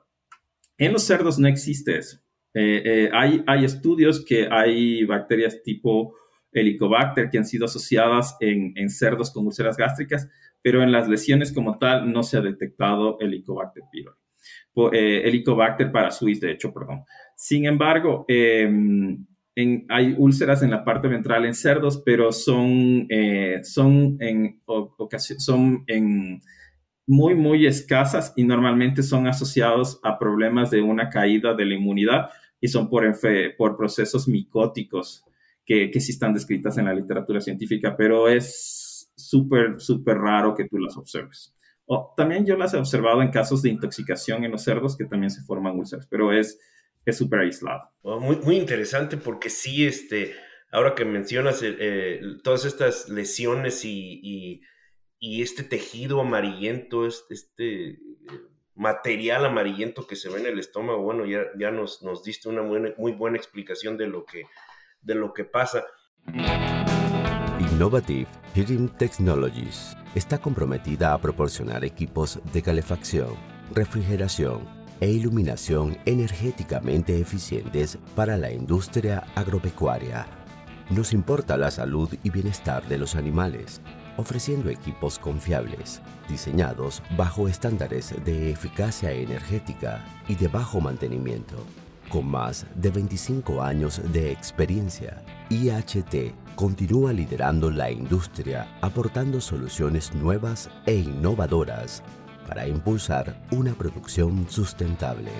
[0.78, 2.20] En los cerdos no existe eso.
[2.54, 6.16] Eh, eh, hay, hay estudios que hay bacterias tipo
[6.54, 10.30] Helicobacter que han sido asociadas en, cerdos con úlceras gástricas,
[10.62, 14.18] pero en las lesiones como tal no se ha detectado Helicobacter pylori.
[14.94, 17.04] Eh, Helicobacter parasuis, de hecho, perdón.
[17.36, 19.26] Sin embargo, em,
[19.90, 23.08] hay úlceras en la parte ventral en cerdos, pero son,
[23.64, 24.62] son en,
[25.38, 26.42] son en
[27.06, 32.30] muy, muy escasas y normalmente son asociados a problemas de una caída de la inmunidad
[32.62, 33.04] y son por,
[33.58, 35.26] por procesos micóticos
[35.66, 40.68] que, que sí están descritas en la literatura científica, pero es súper, súper raro que
[40.68, 41.56] tú las observes.
[41.86, 45.32] O, también yo las he observado en casos de intoxicación en los cerdos que también
[45.32, 46.58] se forman úlceras, pero es
[47.12, 47.92] súper aislado.
[48.04, 50.34] muy, muy interesante porque sí, este,
[50.72, 54.62] ahora que mencionas eh, eh, todas estas lesiones y
[55.26, 57.98] y este tejido amarillento, este,
[58.76, 62.62] material amarillento que se ve en el estómago, bueno, ya, ya nos, nos diste una
[62.62, 64.44] muy, buena explicación de lo que,
[65.04, 65.84] de lo que pasa.
[67.60, 73.36] Innovative Heating Technologies está comprometida a proporcionar equipos de calefacción,
[73.74, 74.68] refrigeración
[75.00, 80.26] e iluminación energéticamente eficientes para la industria agropecuaria.
[80.90, 83.82] Nos importa la salud y bienestar de los animales
[84.18, 91.56] ofreciendo equipos confiables, diseñados bajo estándares de eficacia energética y de bajo mantenimiento.
[92.14, 100.70] Con más de 25 años de experiencia, IHT continúa liderando la industria aportando soluciones nuevas
[100.86, 102.04] e innovadoras
[102.48, 105.32] para impulsar una producción sustentable.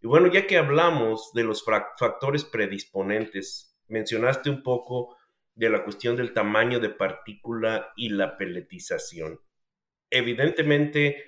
[0.00, 5.16] Y bueno, ya que hablamos de los factores predisponentes, mencionaste un poco
[5.56, 9.40] de la cuestión del tamaño de partícula y la peletización.
[10.08, 11.24] evidentemente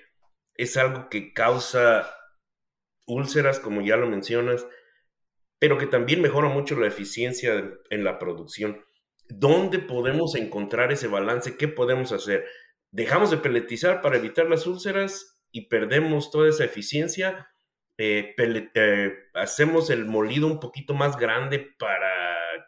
[0.57, 2.07] es algo que causa
[3.05, 4.65] úlceras, como ya lo mencionas,
[5.59, 8.83] pero que también mejora mucho la eficiencia en la producción.
[9.29, 11.57] ¿Dónde podemos encontrar ese balance?
[11.57, 12.45] ¿Qué podemos hacer?
[12.91, 17.49] ¿Dejamos de peletizar para evitar las úlceras y perdemos toda esa eficiencia?
[17.97, 22.13] Eh, eh, ¿Hacemos el molido un poquito más grande para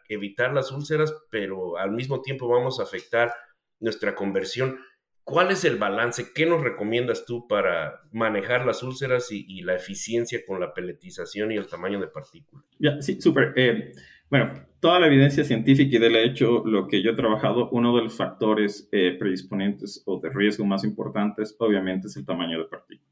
[0.08, 3.32] evitar las úlceras, pero al mismo tiempo vamos a afectar
[3.78, 4.80] nuestra conversión?
[5.28, 6.32] ¿Cuál es el balance?
[6.34, 11.56] ¿Qué nos recomiendas tú para manejar las úlceras y, la eficiencia con la peletización y
[11.56, 12.64] el tamaño de partículas?
[12.78, 13.52] Ya, sí, súper.
[13.54, 13.92] Eh,
[14.30, 18.04] bueno, toda la evidencia científica y de hecho lo que yo he trabajado, uno de
[18.04, 23.10] los factores eh, predisponentes o de riesgo más importantes obviamente es el tamaño de partícula.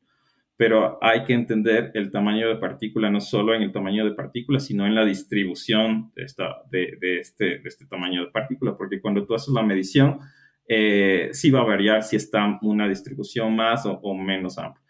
[0.57, 4.59] Pero hay que entender el tamaño de partícula no solo en el tamaño de partícula,
[4.59, 9.03] sino en la distribución de, esta, de, de, este, de este tamaño de partícula, porque
[9.03, 10.21] cuando tú haces la medición,
[10.69, 14.85] eh, sí va a variar si está una distribución más o, menos amplia.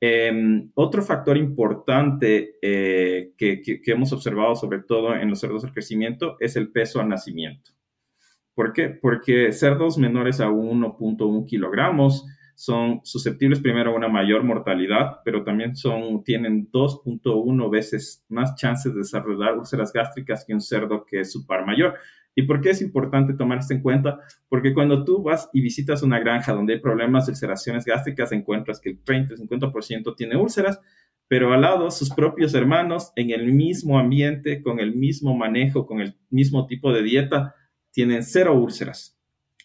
[0.00, 6.36] Em, otro factor importante eh, que, hemos observado, sobre todo en los cerdos de crecimiento,
[6.40, 7.70] es el peso al nacimiento.
[8.54, 8.88] ¿Por qué?
[8.90, 15.74] Porque cerdos menores a 1.1 kilogramos son susceptibles primero a una mayor mortalidad, pero también
[15.74, 21.32] son, tienen 2.1 veces más chances de desarrollar úlceras gástricas que un cerdo que es
[21.32, 21.94] su par mayor.
[22.34, 24.20] ¿Y por qué es importante tomar esto en cuenta?
[24.48, 28.80] Porque cuando tú vas y visitas una granja donde hay problemas de ulceraciones gástricas, encuentras
[28.80, 30.80] que el 30, 50% tiene úlceras,
[31.28, 36.00] pero al lado sus propios hermanos, en el mismo ambiente, con el mismo manejo, con
[36.00, 37.54] el mismo tipo de dieta,
[37.92, 39.16] tienen cero úlceras.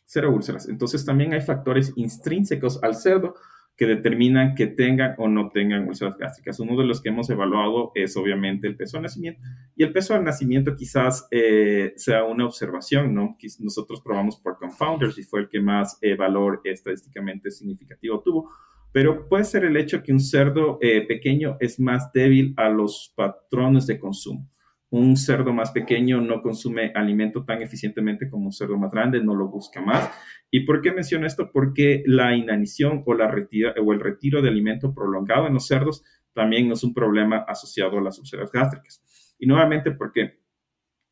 [0.05, 0.69] Cero úlceras.
[0.69, 3.35] Entonces también hay factores intrínsecos al cerdo
[3.79, 6.59] que determinan que tengan o no tengan úlceras gástricas.
[6.59, 9.41] Uno de los que hemos evaluado es obviamente el peso al nacimiento.
[9.73, 13.37] Y el peso al nacimiento quizás eh, sea una observación, ¿no?
[13.59, 18.51] Nosotros probamos por confounders y fue el que más eh, valor estadísticamente significativo tuvo.
[18.91, 23.13] Pero puede ser el hecho que un cerdo eh, pequeño es más débil a los
[23.15, 24.45] patrones de consumo
[24.91, 29.35] un cerdo más pequeño no consume alimento tan eficientemente como un cerdo más grande, no
[29.35, 30.09] lo busca más.
[30.49, 31.51] ¿Y por qué menciono esto?
[31.51, 36.03] Porque la inanición o, la retira, o el retiro de alimento prolongado en los cerdos
[36.33, 39.01] también es un problema asociado a las úlceras gástricas.
[39.37, 40.39] Y nuevamente porque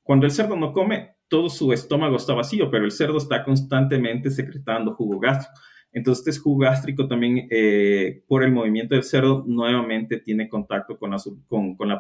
[0.01, 4.31] cuando el cerdo no come, todo su estómago está vacío, pero el cerdo está constantemente
[4.31, 5.59] secretando jugo gástrico.
[5.97, 11.10] Entonces, este jugo gástrico también, eh, por el movimiento del cerdo, nuevamente tiene contacto con
[11.10, 11.99] la, con, con la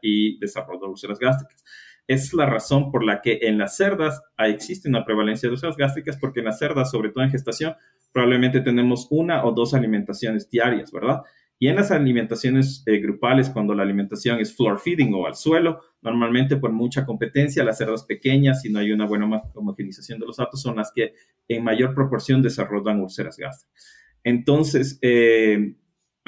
[0.00, 1.62] y desarrolla úlceras gástricas.
[2.06, 6.16] Es la razón por la que en las cerdas existe una prevalencia de úlceras gástricas,
[6.16, 7.74] porque en las cerdas, sobre todo en gestación,
[8.14, 11.20] probablemente tenemos una o dos alimentaciones diarias, ¿verdad?
[11.58, 15.80] Y en las alimentaciones eh, grupales, cuando la alimentación es floor feeding o al suelo,
[16.02, 20.36] normalmente por mucha competencia, las cerdas pequeñas, si no hay una buena homogenización de los
[20.36, 21.14] datos, son las que
[21.48, 23.82] en mayor proporción desarrollan úlceras gástricas.
[24.22, 25.74] Entonces, eh,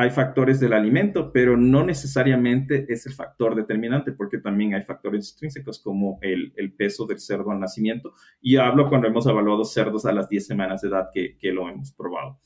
[0.01, 5.29] hay factores del alimento, pero no necesariamente es el factor determinante, porque también hay factores
[5.29, 8.15] extrínsecos como el, peso del cerdo al nacimiento.
[8.41, 11.69] Y hablo cuando hemos evaluado cerdos a las 10 semanas de edad que, que lo
[11.69, 12.39] hemos probado.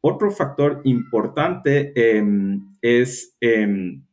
[0.00, 4.04] Otro factor importante em, es em,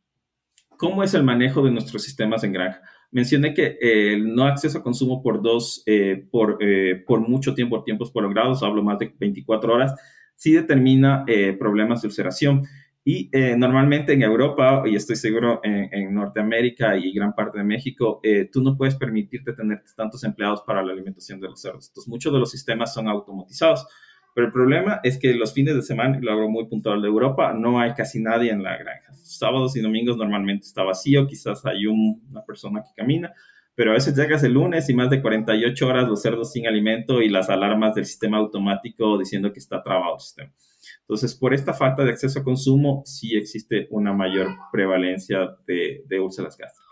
[0.76, 2.82] cómo es el manejo de nuestros sistemas en granja.
[3.14, 7.76] Mencioné que el no acceso a consumo por dos, eh, por, eh, por mucho tiempo,
[7.76, 9.94] por tiempos prolongados, hablo más de 24 horas,
[10.34, 12.64] sí determina eh, problemas de ulceración.
[13.06, 18.22] Y normalmente en Europa, y estoy seguro en, en, Norteamérica y gran parte de México,
[18.50, 21.88] tú no puedes permitirte tener tantos empleados para la alimentación de los cerdos.
[21.88, 23.86] Entonces, muchos de los sistemas son automatizados.
[24.34, 27.52] Pero el problema es que los fines de semana, lo hago muy puntual de Europa,
[27.52, 29.14] no hay casi nadie en la granja.
[29.22, 33.32] Sábados y domingos normalmente está vacío, quizás hay una persona que camina,
[33.76, 37.22] pero a veces llegas el lunes y más de 48 horas los cerdos sin alimento
[37.22, 40.52] y las alarmas del sistema automático diciendo que está trabado el sistema.
[41.00, 46.20] Entonces, por esta falta de acceso a consumo, sí existe una mayor prevalencia de, de
[46.20, 46.84] úlceras gástricas.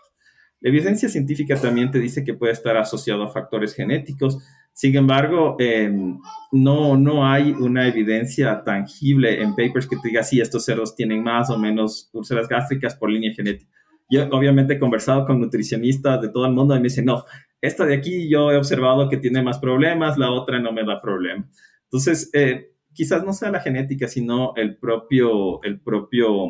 [0.61, 4.39] La evidencia científica también te dice que puede estar asociado a factores genéticos,
[4.73, 6.19] sin embargo, em,
[6.51, 11.23] no, no hay una evidencia tangible en papers que te diga si estos cerdos tienen
[11.23, 13.71] más o menos úlceras gástricas por línea genética.
[14.09, 17.23] Yo obviamente he conversado con nutricionistas de todo el mundo y me dicen, no,
[17.61, 20.99] esta de aquí yo he observado que tiene más problemas, la otra no me da
[20.99, 21.47] problema.
[21.85, 26.47] Entonces, eh, quizás no sea la genética, sino el propio, el propio,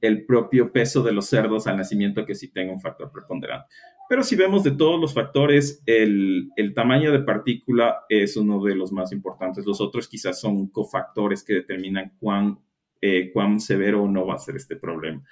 [0.00, 3.66] el propio peso de los cerdos al nacimiento que sí tenga un factor preponderante.
[4.08, 8.92] Pero si vemos de todos los factores, el, tamaño de partícula es uno de los
[8.92, 9.64] más importantes.
[9.64, 12.58] Los otros quizás son cofactores que determinan cuán,
[13.00, 15.22] eh, cuán severo o no va a ser este problema.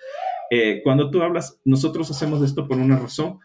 [0.51, 3.39] Eh, cuando tú hablas, nosotros hacemos esto por una razón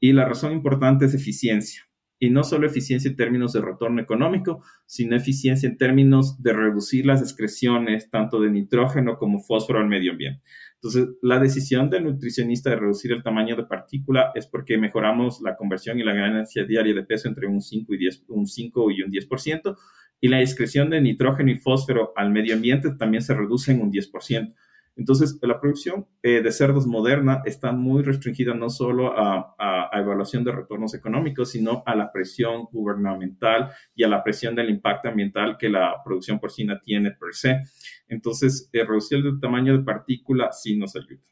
[0.00, 1.82] y la razón importante es eficiencia.
[2.24, 7.04] Y no solo eficiencia en términos de retorno económico, sino eficiencia en términos de reducir
[7.04, 10.42] las excreciones tanto de nitrógeno como fósforo al medio ambiente.
[10.76, 15.56] Entonces, la decisión del nutricionista de reducir el tamaño de partícula es porque mejoramos la
[15.56, 19.02] conversión y la ganancia diaria de peso entre un 5 y, 10, un 5 y
[19.02, 19.76] un 10%,
[20.20, 23.92] y la excreción de nitrógeno y fósforo al medio ambiente también se reduce en un
[23.92, 24.54] 10%.
[24.96, 29.50] Entonces, la producción eh, de cerdos moderna está muy restringida no solo a,
[29.92, 35.08] evaluación de retornos económicos, sino a la presión gubernamental y a la presión del impacto
[35.08, 37.60] ambiental que la producción porcina tiene per se.
[38.08, 41.22] Entonces, eh, reducir el tamaño de partícula sí nos ayuda.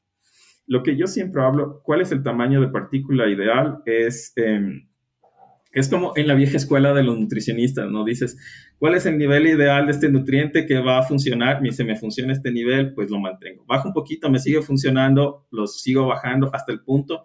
[0.66, 3.83] Lo que yo siempre hablo, ¿cuál es el tamaño de partícula ideal?
[3.85, 4.33] Es...
[4.37, 4.92] Em,
[5.73, 8.05] es como en la vieja escuela de los nutricionistas, ¿no?
[8.05, 8.37] Dices,
[8.79, 11.61] ¿cuál es el nivel ideal de este nutriente que va a funcionar?
[11.73, 13.65] Si me funciona este nivel, pues lo mantengo.
[13.67, 17.25] Bajo un poquito, me sigue funcionando, lo sigo bajando hasta el punto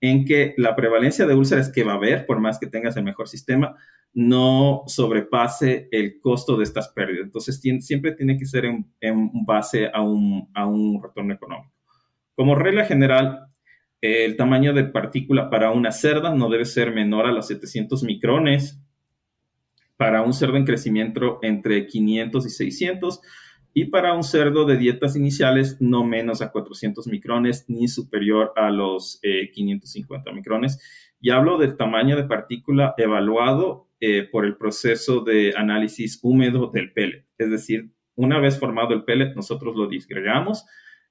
[0.00, 3.02] en que la prevalencia de úlceras que va a haber, por más que tengas el
[3.02, 3.74] mejor sistema,
[4.14, 7.24] no sobrepase el costo de estas pérdidas.
[7.24, 8.86] Entonces, siempre tiene que ser en,
[9.44, 11.74] base a un, a un retorno económico.
[12.36, 13.48] Como regla general,
[14.00, 18.80] el tamaño de partícula para una cerda no debe ser menor a los 700 micrones.
[19.96, 23.20] Para un cerdo en crecimiento entre 500 y 600.
[23.74, 28.70] Y para un cerdo de dietas iniciales no menos a 400 micrones ni superior a
[28.70, 30.78] los 550 eh, micrones.
[31.20, 36.92] Y hablo del tamaño de partícula evaluado eh, por el proceso de análisis húmedo del
[36.92, 37.26] pellet.
[37.36, 40.64] Es decir, una vez formado el pellet, nosotros lo disgregamos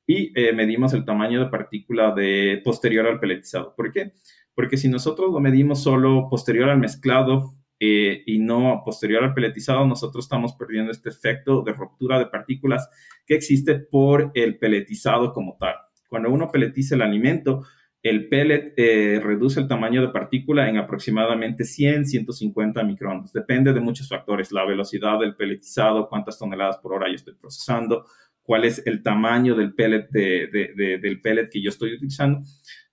[0.07, 3.75] y eh, medimos el tamaño de partícula de posterior al peletizado.
[3.75, 4.13] ¿Por qué?
[4.55, 9.85] Porque si nosotros lo medimos solo posterior al mezclado eh, y no posterior al peletizado,
[9.85, 12.89] nosotros estamos perdiendo este efecto de ruptura de partículas
[13.25, 15.75] que existe por el peletizado como tal.
[16.07, 17.65] Cuando uno peletiza el alimento,
[18.01, 23.33] el pellet eh, reduce el tamaño de partícula en aproximadamente 100, 150 micrones.
[23.33, 28.05] Depende de muchos factores, la velocidad del peletizado, cuántas toneladas por hora yo estoy procesando,
[28.47, 32.39] cuál es el tamaño del pellet, del pellet que yo estoy utilizando.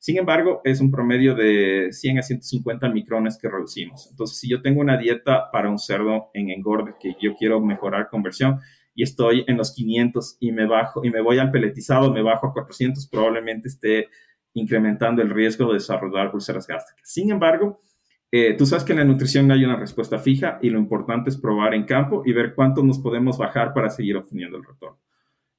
[0.00, 4.08] Sin embargo, es un promedio de 100 a 150 micrones que reducimos.
[4.10, 8.08] Entonces, si yo tengo una dieta para un cerdo en engorde que yo quiero mejorar
[8.08, 8.58] conversión
[8.96, 12.48] y estoy en los 500 y me bajo y me voy al peletizado, me bajo
[12.48, 14.08] a 400, probablemente esté
[14.54, 17.08] incrementando el riesgo de desarrollar úlceras gástricas.
[17.08, 17.80] Sin embargo,
[18.32, 21.30] eh, tú sabes que en la nutrición no hay una respuesta fija y lo importante
[21.30, 25.03] es probar en campo y ver cuánto nos podemos bajar para seguir obteniendo el retorno.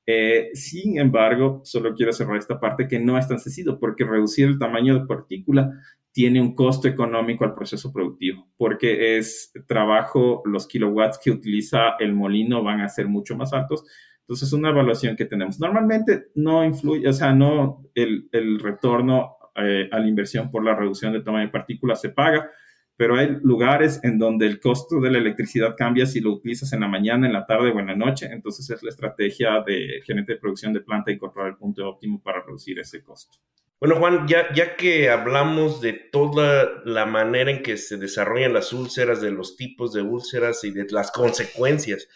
[0.06, 4.48] Eh, sin embargo, solo quiero cerrar esta parte que no es tan sencillo porque reducir
[4.48, 5.72] el tamaño de partícula
[6.12, 12.14] tiene un costo económico al proceso productivo, porque es trabajo, los kilowatts que utiliza el
[12.14, 13.84] molino van a ser mucho más altos.
[14.22, 15.60] Entonces, es una evaluación que tenemos.
[15.60, 20.76] Normalmente no influye, o sea, no el, el retorno eh, a la inversión por la
[20.76, 22.50] reducción del tamaño de partícula se paga,
[22.98, 26.80] pero hay lugares en donde el costo de la electricidad cambia si lo utilizas en
[26.80, 28.28] la mañana, en la tarde o en la noche.
[28.32, 32.42] Entonces es la estrategia del gerente de producción de planta encontrar el punto óptimo para
[32.42, 33.38] reducir ese costo.
[33.80, 38.72] Bueno, Juan, ya, ya que hablamos de toda la manera en que se desarrollan las
[38.72, 42.08] úlceras, de los tipos de úlceras y de las consecuencias,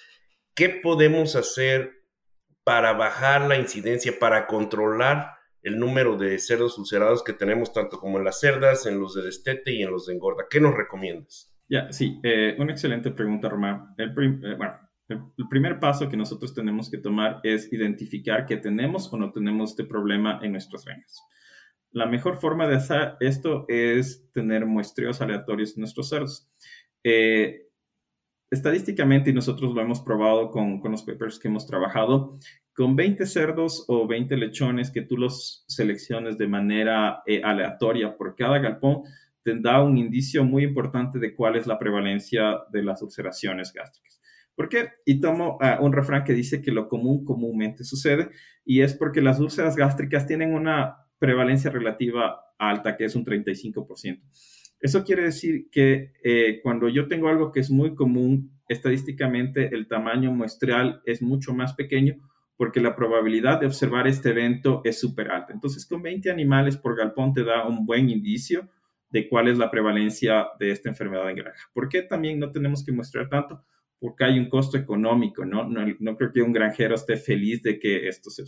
[0.55, 1.99] ¿qué podemos hacer
[2.63, 8.17] para bajar la incidencia, para controlar el número de cerdos ulcerados que tenemos tanto como
[8.17, 10.45] en las cerdas, en los de destete y en los de engorda.
[10.49, 11.53] ¿Qué nos recomiendas?
[11.69, 13.93] Ya, sí, eh, una excelente pregunta, Román.
[13.97, 14.09] El,
[14.43, 14.57] eh,
[15.09, 19.71] el, primer paso que nosotros tenemos que tomar es identificar que tenemos o no tenemos
[19.71, 21.21] este problema en nuestras venas.
[21.91, 26.47] La mejor forma de hacer esto es tener muestreos aleatorios en nuestros cerdos.
[27.03, 27.68] Eh,
[28.51, 32.37] estadísticamente, y nosotros lo hemos probado con, con, los papers que hemos trabajado,
[32.73, 38.35] con 20 cerdos o 20 lechones que tú los selecciones de manera eh, aleatoria por
[38.35, 39.03] cada galpón,
[39.43, 44.19] te da un indicio muy importante de cuál es la prevalencia de las ulceraciones gástricas.
[44.55, 44.89] ¿Por qué?
[45.05, 48.29] Y tomo ah, un refrán que dice que lo común comúnmente sucede
[48.65, 54.21] y es porque las úlceras gástricas tienen una prevalencia relativa alta, que es un 35%.
[54.79, 59.87] Eso quiere decir que eh, cuando yo tengo algo que es muy común, estadísticamente el
[59.87, 62.15] tamaño muestreal es mucho más pequeño
[62.55, 65.53] porque la probabilidad de observar este evento es súper alta.
[65.53, 68.69] Entonces, con 20 animales por galpón te da un buen indicio
[69.09, 71.69] de cuál es la prevalencia de esta enfermedad en granja.
[71.73, 73.63] ¿Por qué también no tenemos que mostrar tanto?
[73.97, 75.67] Porque hay un costo económico, ¿no?
[75.67, 78.43] No, creo que un granjero esté feliz de que esto se,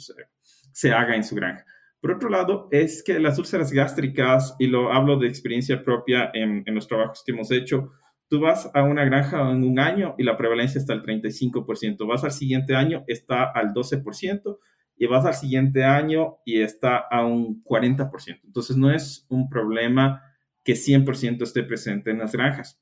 [0.71, 1.65] se haga en su granja.
[2.01, 6.63] Por otro lado, es que las úlceras gástricas, y lo hablo de experiencia propia en,
[6.65, 7.91] en los trabajos que hemos hecho,
[8.31, 12.07] Tú vas a una granja en un año y la prevalencia está al 35%.
[12.07, 14.57] Vas al siguiente año, está al 12%.
[14.95, 18.39] Y vas al siguiente año y está a un 40%.
[18.45, 20.21] Entonces no es un problema
[20.63, 22.79] que 100% esté presente en las granjas.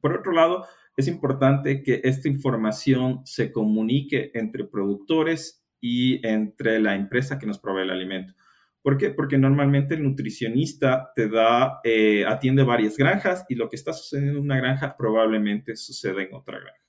[0.00, 0.64] Por otro lado,
[0.96, 7.58] es importante que esta información se comunique entre productores y entre la empresa que nos
[7.58, 8.32] provee el alimento.
[8.80, 9.10] ¿Por qué?
[9.10, 14.38] Porque normalmente el nutricionista te da, eh, atiende varias granjas y lo que está sucediendo
[14.38, 16.80] en una granja probablemente sucede en otra granja.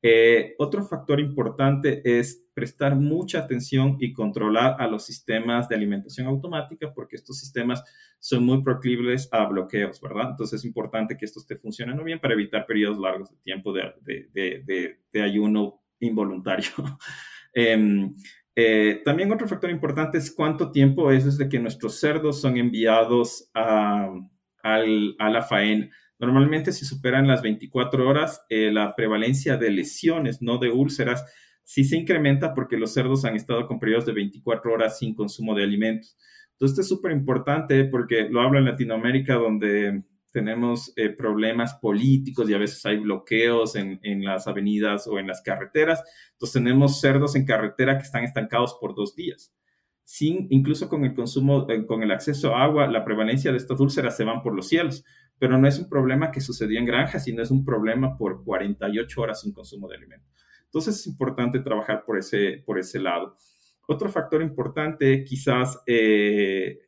[0.00, 6.28] Eh, otro factor importante es prestar mucha atención y controlar a los sistemas de alimentación
[6.28, 7.82] automática porque estos sistemas
[8.20, 10.28] son muy proclives a bloqueos, ¿verdad?
[10.30, 15.20] Entonces es importante que esto esté funcionando bien para evitar periodos largos de tiempo de,
[15.20, 16.70] ayuno involuntario.
[17.52, 18.14] Em,
[18.54, 23.50] eh, también otro factor importante es cuánto tiempo es desde que nuestros cerdos son enviados
[23.54, 24.10] a,
[24.62, 25.88] la faena.
[26.18, 31.24] Normalmente si superan las 24 horas, eh, la prevalencia de lesiones, no de úlceras,
[31.64, 35.54] sí se incrementa porque los cerdos han estado con periodos de 24 horas sin consumo
[35.54, 36.16] de alimentos.
[36.52, 40.02] Entonces, esto es súper importante porque lo hablo en Latinoamérica donde
[40.32, 45.26] tenemos eh, problemas políticos y a veces hay bloqueos en, en, las avenidas o en
[45.26, 46.02] las carreteras.
[46.32, 49.52] Entonces, tenemos cerdos en carretera que están estancados por dos días.
[50.04, 53.80] Sin, incluso con el consumo, eh, con el acceso a agua, la prevalencia de estas
[53.80, 55.04] úlceras se van por los cielos
[55.40, 59.20] pero no es un problema que sucedió en granjas, sino es un problema por 48
[59.22, 60.28] horas sin consumo de alimento.
[60.66, 63.36] Entonces es importante trabajar por ese, por ese lado.
[63.88, 66.78] Otro factor importante, quizás eh,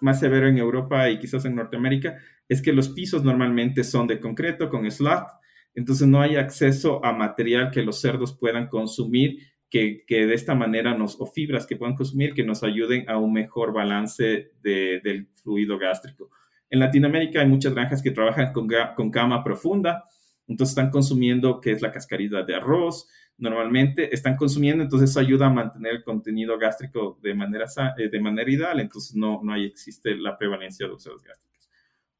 [0.00, 2.18] más severo en Europa y quizás en Norteamérica,
[2.48, 5.28] es que los pisos normalmente son de concreto con slat,
[5.74, 9.38] entonces no hay acceso a material que los cerdos puedan consumir,
[9.70, 13.18] que, que de esta manera nos, o fibras que puedan consumir, que nos ayuden a
[13.18, 16.30] un mejor balance del fluido gástrico.
[16.70, 20.04] En Latinoamérica hay muchas granjas que trabajan con, con cama profunda,
[20.46, 25.46] entonces están consumiendo, que es la cascarita de arroz, normalmente están consumiendo, entonces eso ayuda
[25.46, 27.66] a mantener el contenido gástrico de manera,
[27.98, 31.68] eh, de manera ideal, entonces no, no hay, existe la prevalencia de úlceras gástricas.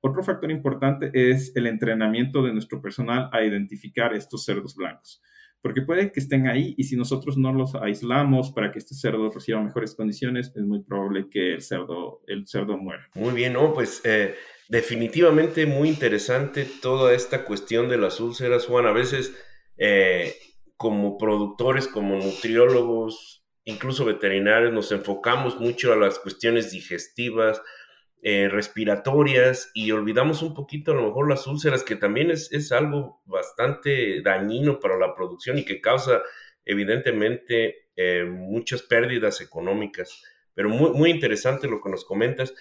[0.00, 5.22] Otro factor importante es el entrenamiento de nuestro personal a identificar estos cerdos blancos
[5.64, 9.30] porque puede que estén ahí y si nosotros no los aislamos para que este cerdo
[9.30, 13.08] reciba mejores condiciones, es muy probable que el cerdo, el cerdo muera.
[13.14, 13.72] Muy bien, ¿no?
[13.72, 14.34] Pues eh,
[14.68, 18.84] definitivamente muy interesante toda esta cuestión de las úlceras, Juan.
[18.84, 19.34] A veces
[19.78, 20.34] eh,
[20.76, 27.62] como productores, como nutriólogos, incluso veterinarios, nos enfocamos mucho a las cuestiones digestivas,
[28.22, 32.72] eh, respiratorias y olvidamos un poquito a lo mejor las úlceras, que también es, es,
[32.72, 36.22] algo bastante dañino para la producción y que causa
[36.64, 40.22] evidentemente eh, muchas pérdidas económicas.
[40.54, 42.54] Pero muy, muy interesante lo que nos comentas.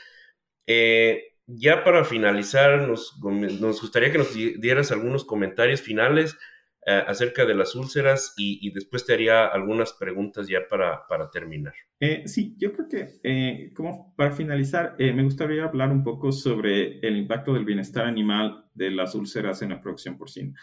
[0.68, 6.38] Eh, ya para finalizar, nos, nos gustaría que nos dieras algunos comentarios finales
[6.86, 11.73] eh, acerca de las úlceras y, después te haría algunas preguntas ya para, para terminar.
[11.99, 16.99] Eh, sí, yo creo que eh, como para finalizar, me gustaría hablar un poco sobre
[16.99, 20.59] el impacto del bienestar animal de las úlceras en la producción porcina.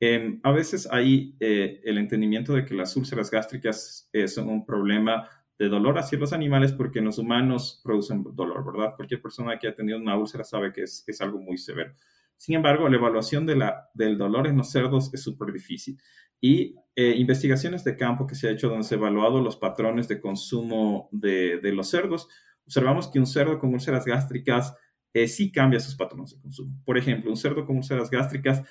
[0.00, 5.68] Em, a veces hay el entendimiento de que las úlceras gástricas son un problema de
[5.68, 8.94] dolor hacia los animales porque los humanos producen dolor, ¿verdad?
[8.96, 11.92] Cualquier persona que ha tenido una úlcera sabe que es, es algo muy severo.
[12.40, 16.00] Sin embargo, la evaluación del dolor en los cerdos es súper difícil.
[16.40, 20.08] Y eh, investigaciones de campo que se ha hecho donde se ha evaluado los patrones
[20.08, 22.28] de consumo de, los cerdos,
[22.64, 24.74] observamos que un cerdo con úlceras gástricas
[25.12, 26.74] eh, sí cambia sus patrones de consumo.
[26.86, 28.62] Por ejemplo, un cerdo con úlceras gástricas,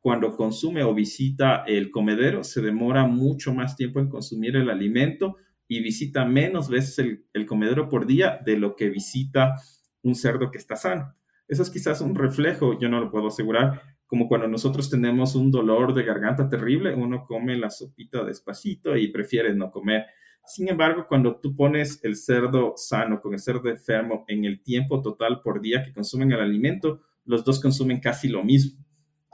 [0.00, 5.36] cuando consume o visita el comedero, se demora mucho más tiempo en consumir el alimento
[5.68, 9.54] y visita menos veces el comedero por día de lo que visita
[10.02, 11.12] un cerdo que está sano.
[11.48, 15.50] Eso es quizás un reflejo, yo no lo puedo asegurar, como cuando nosotros tenemos un
[15.50, 20.06] dolor de garganta terrible, uno come la sopita despacito y prefiere no comer.
[20.46, 25.02] Sin embargo, cuando tú pones el cerdo sano con el cerdo enfermo en el tiempo
[25.02, 28.82] total por día que consumen el alimento, los dos consumen casi lo mismo.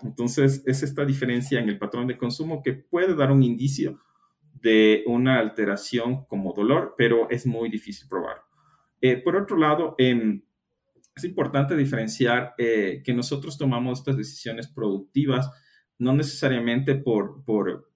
[0.02, 3.98] Entonces, es esta diferencia en el patrón de consumo que puede dar un indicio
[4.60, 8.38] de una alteración como dolor, pero es muy difícil probar.
[9.00, 10.43] Eh, por otro lado, en
[11.16, 15.50] es importante diferenciar eh, que nosotros tomamos estas decisiones productivas
[15.98, 17.90] no necesariamente por, por,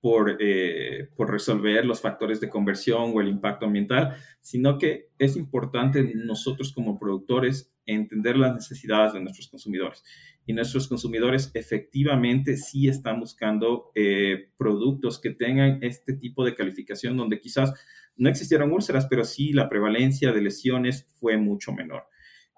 [0.00, 5.36] por, eh, por, resolver los factores de conversión o el impacto ambiental, sino que es
[5.36, 10.04] importante nosotros como productores entender las necesidades de nuestros consumidores.
[10.46, 17.16] Y nuestros consumidores efectivamente sí están buscando eh, productos que tengan este tipo de calificación
[17.16, 17.72] donde quizás
[18.16, 22.04] no existieron úlceras, pero sí la prevalencia de lesiones fue mucho menor.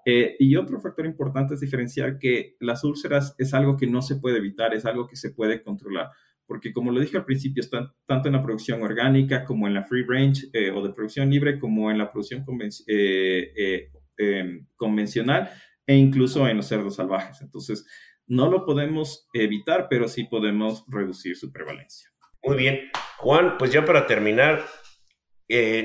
[0.05, 4.17] Eh, y otro factor importante es diferenciar que las úlceras es algo que no se
[4.17, 6.09] puede evitar, es algo que se puede controlar,
[6.45, 9.83] porque como lo dije al principio, están tanto en la producción orgánica como en la
[9.83, 12.43] free range eh, o de producción libre, como en la producción
[12.87, 15.49] eh, em, convencional
[15.87, 17.41] e incluso en los cerdos salvajes.
[17.41, 17.85] Entonces,
[18.27, 22.09] no lo podemos evitar, pero sí podemos reducir su prevalencia.
[22.43, 22.89] Muy bien.
[23.17, 24.65] Juan, pues ya para terminar,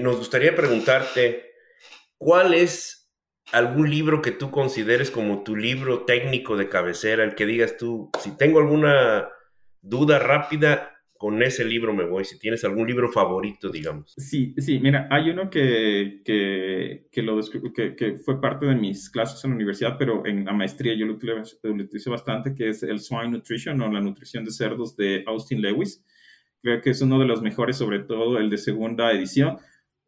[0.01, 1.53] nos gustaría preguntarte,
[2.16, 2.97] ¿cuál es
[3.53, 8.11] algún libro que tú consideres como tu libro técnico de cabecera, el que digas tú,
[8.20, 9.28] si tengo alguna
[9.80, 14.14] duda rápida, con ese libro me voy, si tienes algún libro favorito, digamos.
[14.16, 17.40] Sí, sí, mira, hay uno que, que, que lo,
[17.74, 21.07] que, que, fue parte de mis clases en la universidad, pero en la maestría yo
[21.07, 25.61] lo utilizo bastante, que es el Swine Nutrition o la nutrición de cerdos de Austin
[25.61, 26.05] Lewis.
[26.62, 29.59] Creo que es uno de los mejores, sobre todo el de segunda edición,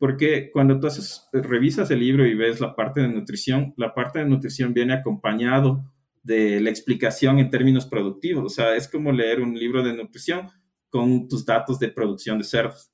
[0.01, 0.89] porque cuando tú
[1.35, 5.85] revisas el libro y ves la parte de nutrición, la parte de nutrición viene acompañado
[6.23, 10.49] de la explicación en términos productivos, o sea, es como leer un libro de nutrición
[10.89, 12.91] con tus datos de producción de cerdos.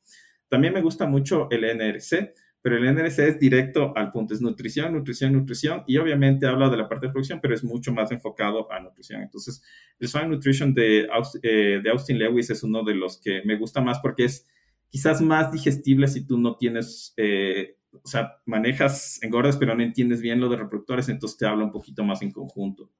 [0.48, 4.92] También me gusta mucho el NRC, pero el NRC es directo al punto, es nutrición,
[4.92, 8.70] nutrición, nutrición, y obviamente habla de la parte de producción, pero es mucho más enfocado
[8.72, 9.22] a nutrición.
[9.22, 9.62] Entonces,
[10.00, 11.08] el Swine Nutrition de,
[11.44, 14.44] eh, de Austin Lewis es uno de los que me gusta más porque es
[14.96, 20.22] quizás más digestible si tú no tienes, eh, o sea, manejas engordas, pero no entiendes
[20.22, 22.90] bien lo de reproductores, entonces te habla un poquito más en conjunto.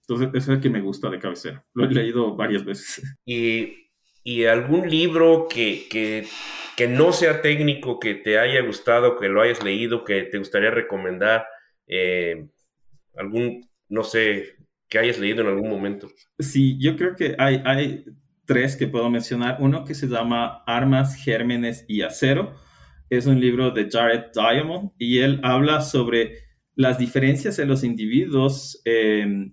[0.00, 1.62] Entonces, eso es el que me gusta de cabecera.
[1.74, 3.02] Lo he leído varias veces.
[3.26, 3.82] Y
[4.24, 6.26] y algún libro que, que,
[6.76, 10.70] que, no sea técnico, que te haya gustado, que lo hayas leído, que te gustaría
[10.70, 11.44] recomendar,
[11.88, 12.46] eh,
[13.16, 14.54] algún, no sé,
[14.88, 16.08] que hayas leído en algún momento.
[16.38, 18.04] Sí, yo creo que hay, hay
[18.52, 19.56] tres que puedo mencionar.
[19.60, 22.54] Uno que se llama Armas, Gérmenes y Acero.
[23.08, 26.34] Es un libro de Jared Diamond y él habla sobre
[26.74, 29.52] las diferencias en los individuos eh,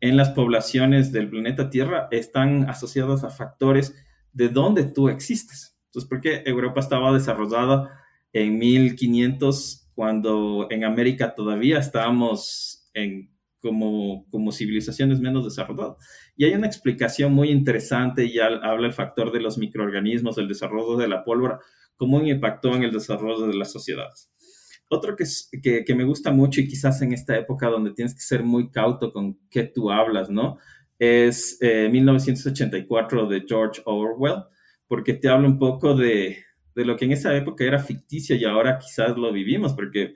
[0.00, 3.94] en las poblaciones del planeta Tierra están asociadas a factores
[4.32, 5.76] de donde tú existes.
[5.88, 7.90] Entonces, porque Europa estaba desarrollada
[8.32, 13.29] en 1500 cuando en América todavía estábamos en
[13.60, 15.96] como, como civilizaciones menos desarrolladas?
[16.36, 20.96] Y hay una explicación muy interesante, y habla el factor de los microorganismos, el desarrollo
[20.96, 21.60] de la pólvora,
[21.96, 24.30] cómo impactó en el desarrollo de las sociedades.
[24.88, 25.24] Otro que,
[25.62, 28.70] que, que, me gusta mucho y quizás en esta época donde tienes que ser muy
[28.70, 30.58] cauto con qué tú hablas, ¿no?
[30.98, 34.42] Es 1984 eh, de George Orwell,
[34.88, 36.38] porque te habla un poco de,
[36.74, 40.14] de lo que en esa época era ficticio y ahora quizás lo vivimos, porque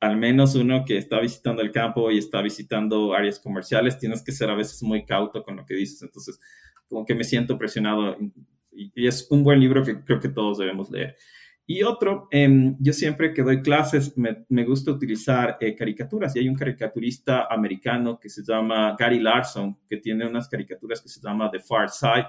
[0.00, 4.32] al menos uno que está visitando el campo y está visitando áreas comerciales, tienes que
[4.32, 6.02] ser a veces muy cauto con lo que dices.
[6.02, 6.38] Entonces,
[6.88, 8.16] como que me siento presionado
[8.72, 11.16] y, es un buen libro que creo que todos debemos leer.
[11.68, 16.38] Y otro, em, yo siempre que doy clases me, me gusta utilizar eh, caricaturas y
[16.38, 21.20] hay un caricaturista americano que se llama Gary Larson, que tiene unas caricaturas que se
[21.20, 22.26] llama The Far Side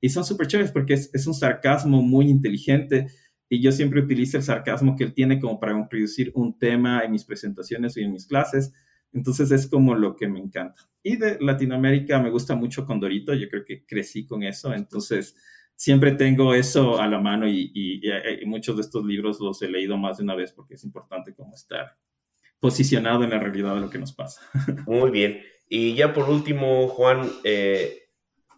[0.00, 3.06] y son súper chéveres porque es, es, un sarcasmo muy inteligente
[3.54, 7.12] y yo siempre utilizo el sarcasmo que él tiene como para introducir un tema en
[7.12, 8.72] mis presentaciones y en mis clases.
[9.12, 10.88] Entonces es como lo que me encanta.
[11.04, 15.36] Y de Latinoamérica me gusta mucho Condorito, yo creo que crecí con eso, entonces
[15.76, 18.02] siempre tengo eso a la mano y,
[18.44, 21.54] muchos de estos libros los he leído más de una vez porque es importante como
[21.54, 21.96] estar
[22.58, 24.40] posicionado en la realidad de lo que nos pasa.
[24.86, 25.42] Muy bien.
[25.68, 28.08] Y ya por último, Juan, eh,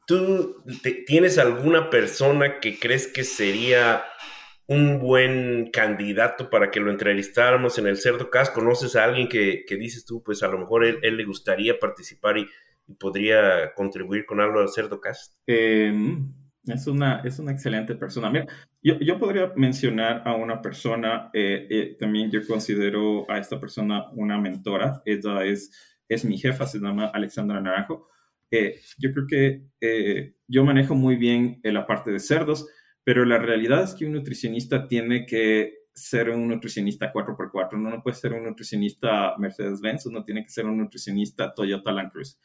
[0.06, 0.62] ¿tú
[1.06, 4.02] tienes alguna persona que crees que sería
[4.68, 8.54] un buen candidato para que lo entrevistáramos en el Cerdo Cast?
[8.54, 12.38] ¿Conoces a alguien que, dices tú, pues a lo mejor él, él le gustaría participar
[12.38, 12.46] y,
[13.00, 15.34] podría contribuir con algo al Cerdo Cast?
[15.48, 15.92] Eh,
[16.66, 18.30] es una, es una excelente persona.
[18.30, 18.46] Mira,
[18.82, 24.10] yo, yo podría mencionar a una persona, eh, eh, también yo considero a esta persona
[24.12, 25.00] una mentora.
[25.04, 25.70] Ella es,
[26.08, 28.08] es mi jefa, se llama Alexandra Naranjo.
[28.50, 32.66] Eh, yo creo que yo manejo muy bien la parte de cerdos,
[33.06, 37.74] pero la realidad es que un nutricionista tiene que ser un nutricionista 4x4.
[37.74, 42.10] Uno no puede ser un nutricionista Mercedes-Benz, uno tiene que ser un nutricionista Toyota Land
[42.10, 42.36] Cruise.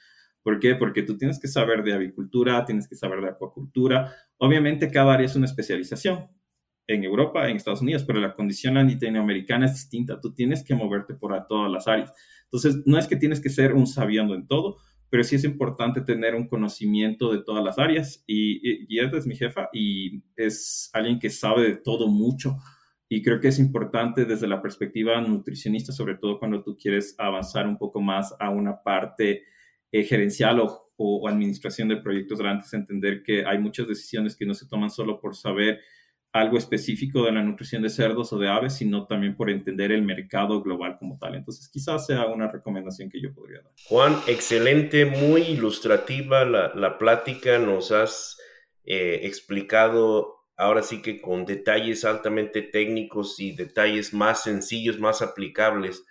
[0.43, 0.75] ¿Por qué?
[0.75, 4.13] Porque tú tienes que saber de avicultura, tienes que saber de acuacultura.
[4.37, 6.27] Obviamente cada área es una especialización
[6.85, 10.21] en Europa, en Estados Unidos, pero la condición latinoamericana es distinta.
[10.21, 12.13] Tú tienes que moverte por todas las áreas.
[12.43, 14.77] Entonces, no es que tienes que ser un sabiendo en todo,
[15.11, 18.23] pero sí es importante tener un conocimiento de todas las áreas.
[18.25, 22.55] Y, y, es mi jefa y es alguien que sabe de todo mucho.
[23.09, 27.67] Y creo que es importante desde la perspectiva nutricionista, sobre todo cuando tú quieres avanzar
[27.67, 29.43] un poco más a una parte
[29.91, 34.53] eh, gerencial o, o, administración de proyectos grandes, entender que hay muchas decisiones que no
[34.53, 35.81] se toman solo por saber
[36.33, 40.01] algo específico de la nutrición de cerdos o de aves, sino también por entender el
[40.01, 41.35] mercado global como tal.
[41.35, 43.71] Entonces, quizás sea una recomendación que yo podría dar.
[43.85, 47.59] Juan, excelente, muy ilustrativa la, la plática.
[47.59, 48.37] Nos has
[48.85, 56.05] eh, explicado ahora sí que con detalles altamente técnicos y detalles más sencillos, más aplicables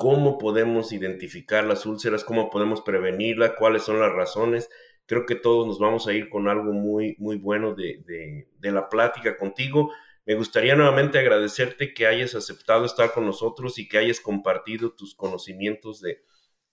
[0.00, 4.70] cómo podemos identificar las úlceras, cómo podemos prevenirlas, cuáles son las razones.
[5.10, 8.88] Creo que todos nos vamos a ir con algo muy, muy bueno de, de la
[8.88, 9.90] plática contigo.
[10.24, 15.16] Me gustaría nuevamente agradecerte que hayas aceptado estar con nosotros y que hayas compartido tus
[15.16, 16.22] conocimientos de,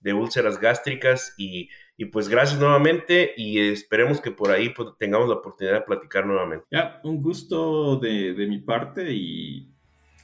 [0.01, 5.27] de úlceras gástricas y, y, pues gracias nuevamente y esperemos que por ahí pues, tengamos
[5.27, 6.67] la oportunidad de platicar nuevamente.
[6.69, 9.73] Ya, un gusto de, de mi parte y,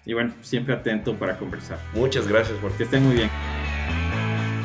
[0.06, 1.80] y, bueno, siempre atento para conversar.
[1.96, 3.32] Muchas gracias, porque Que estén muy bien.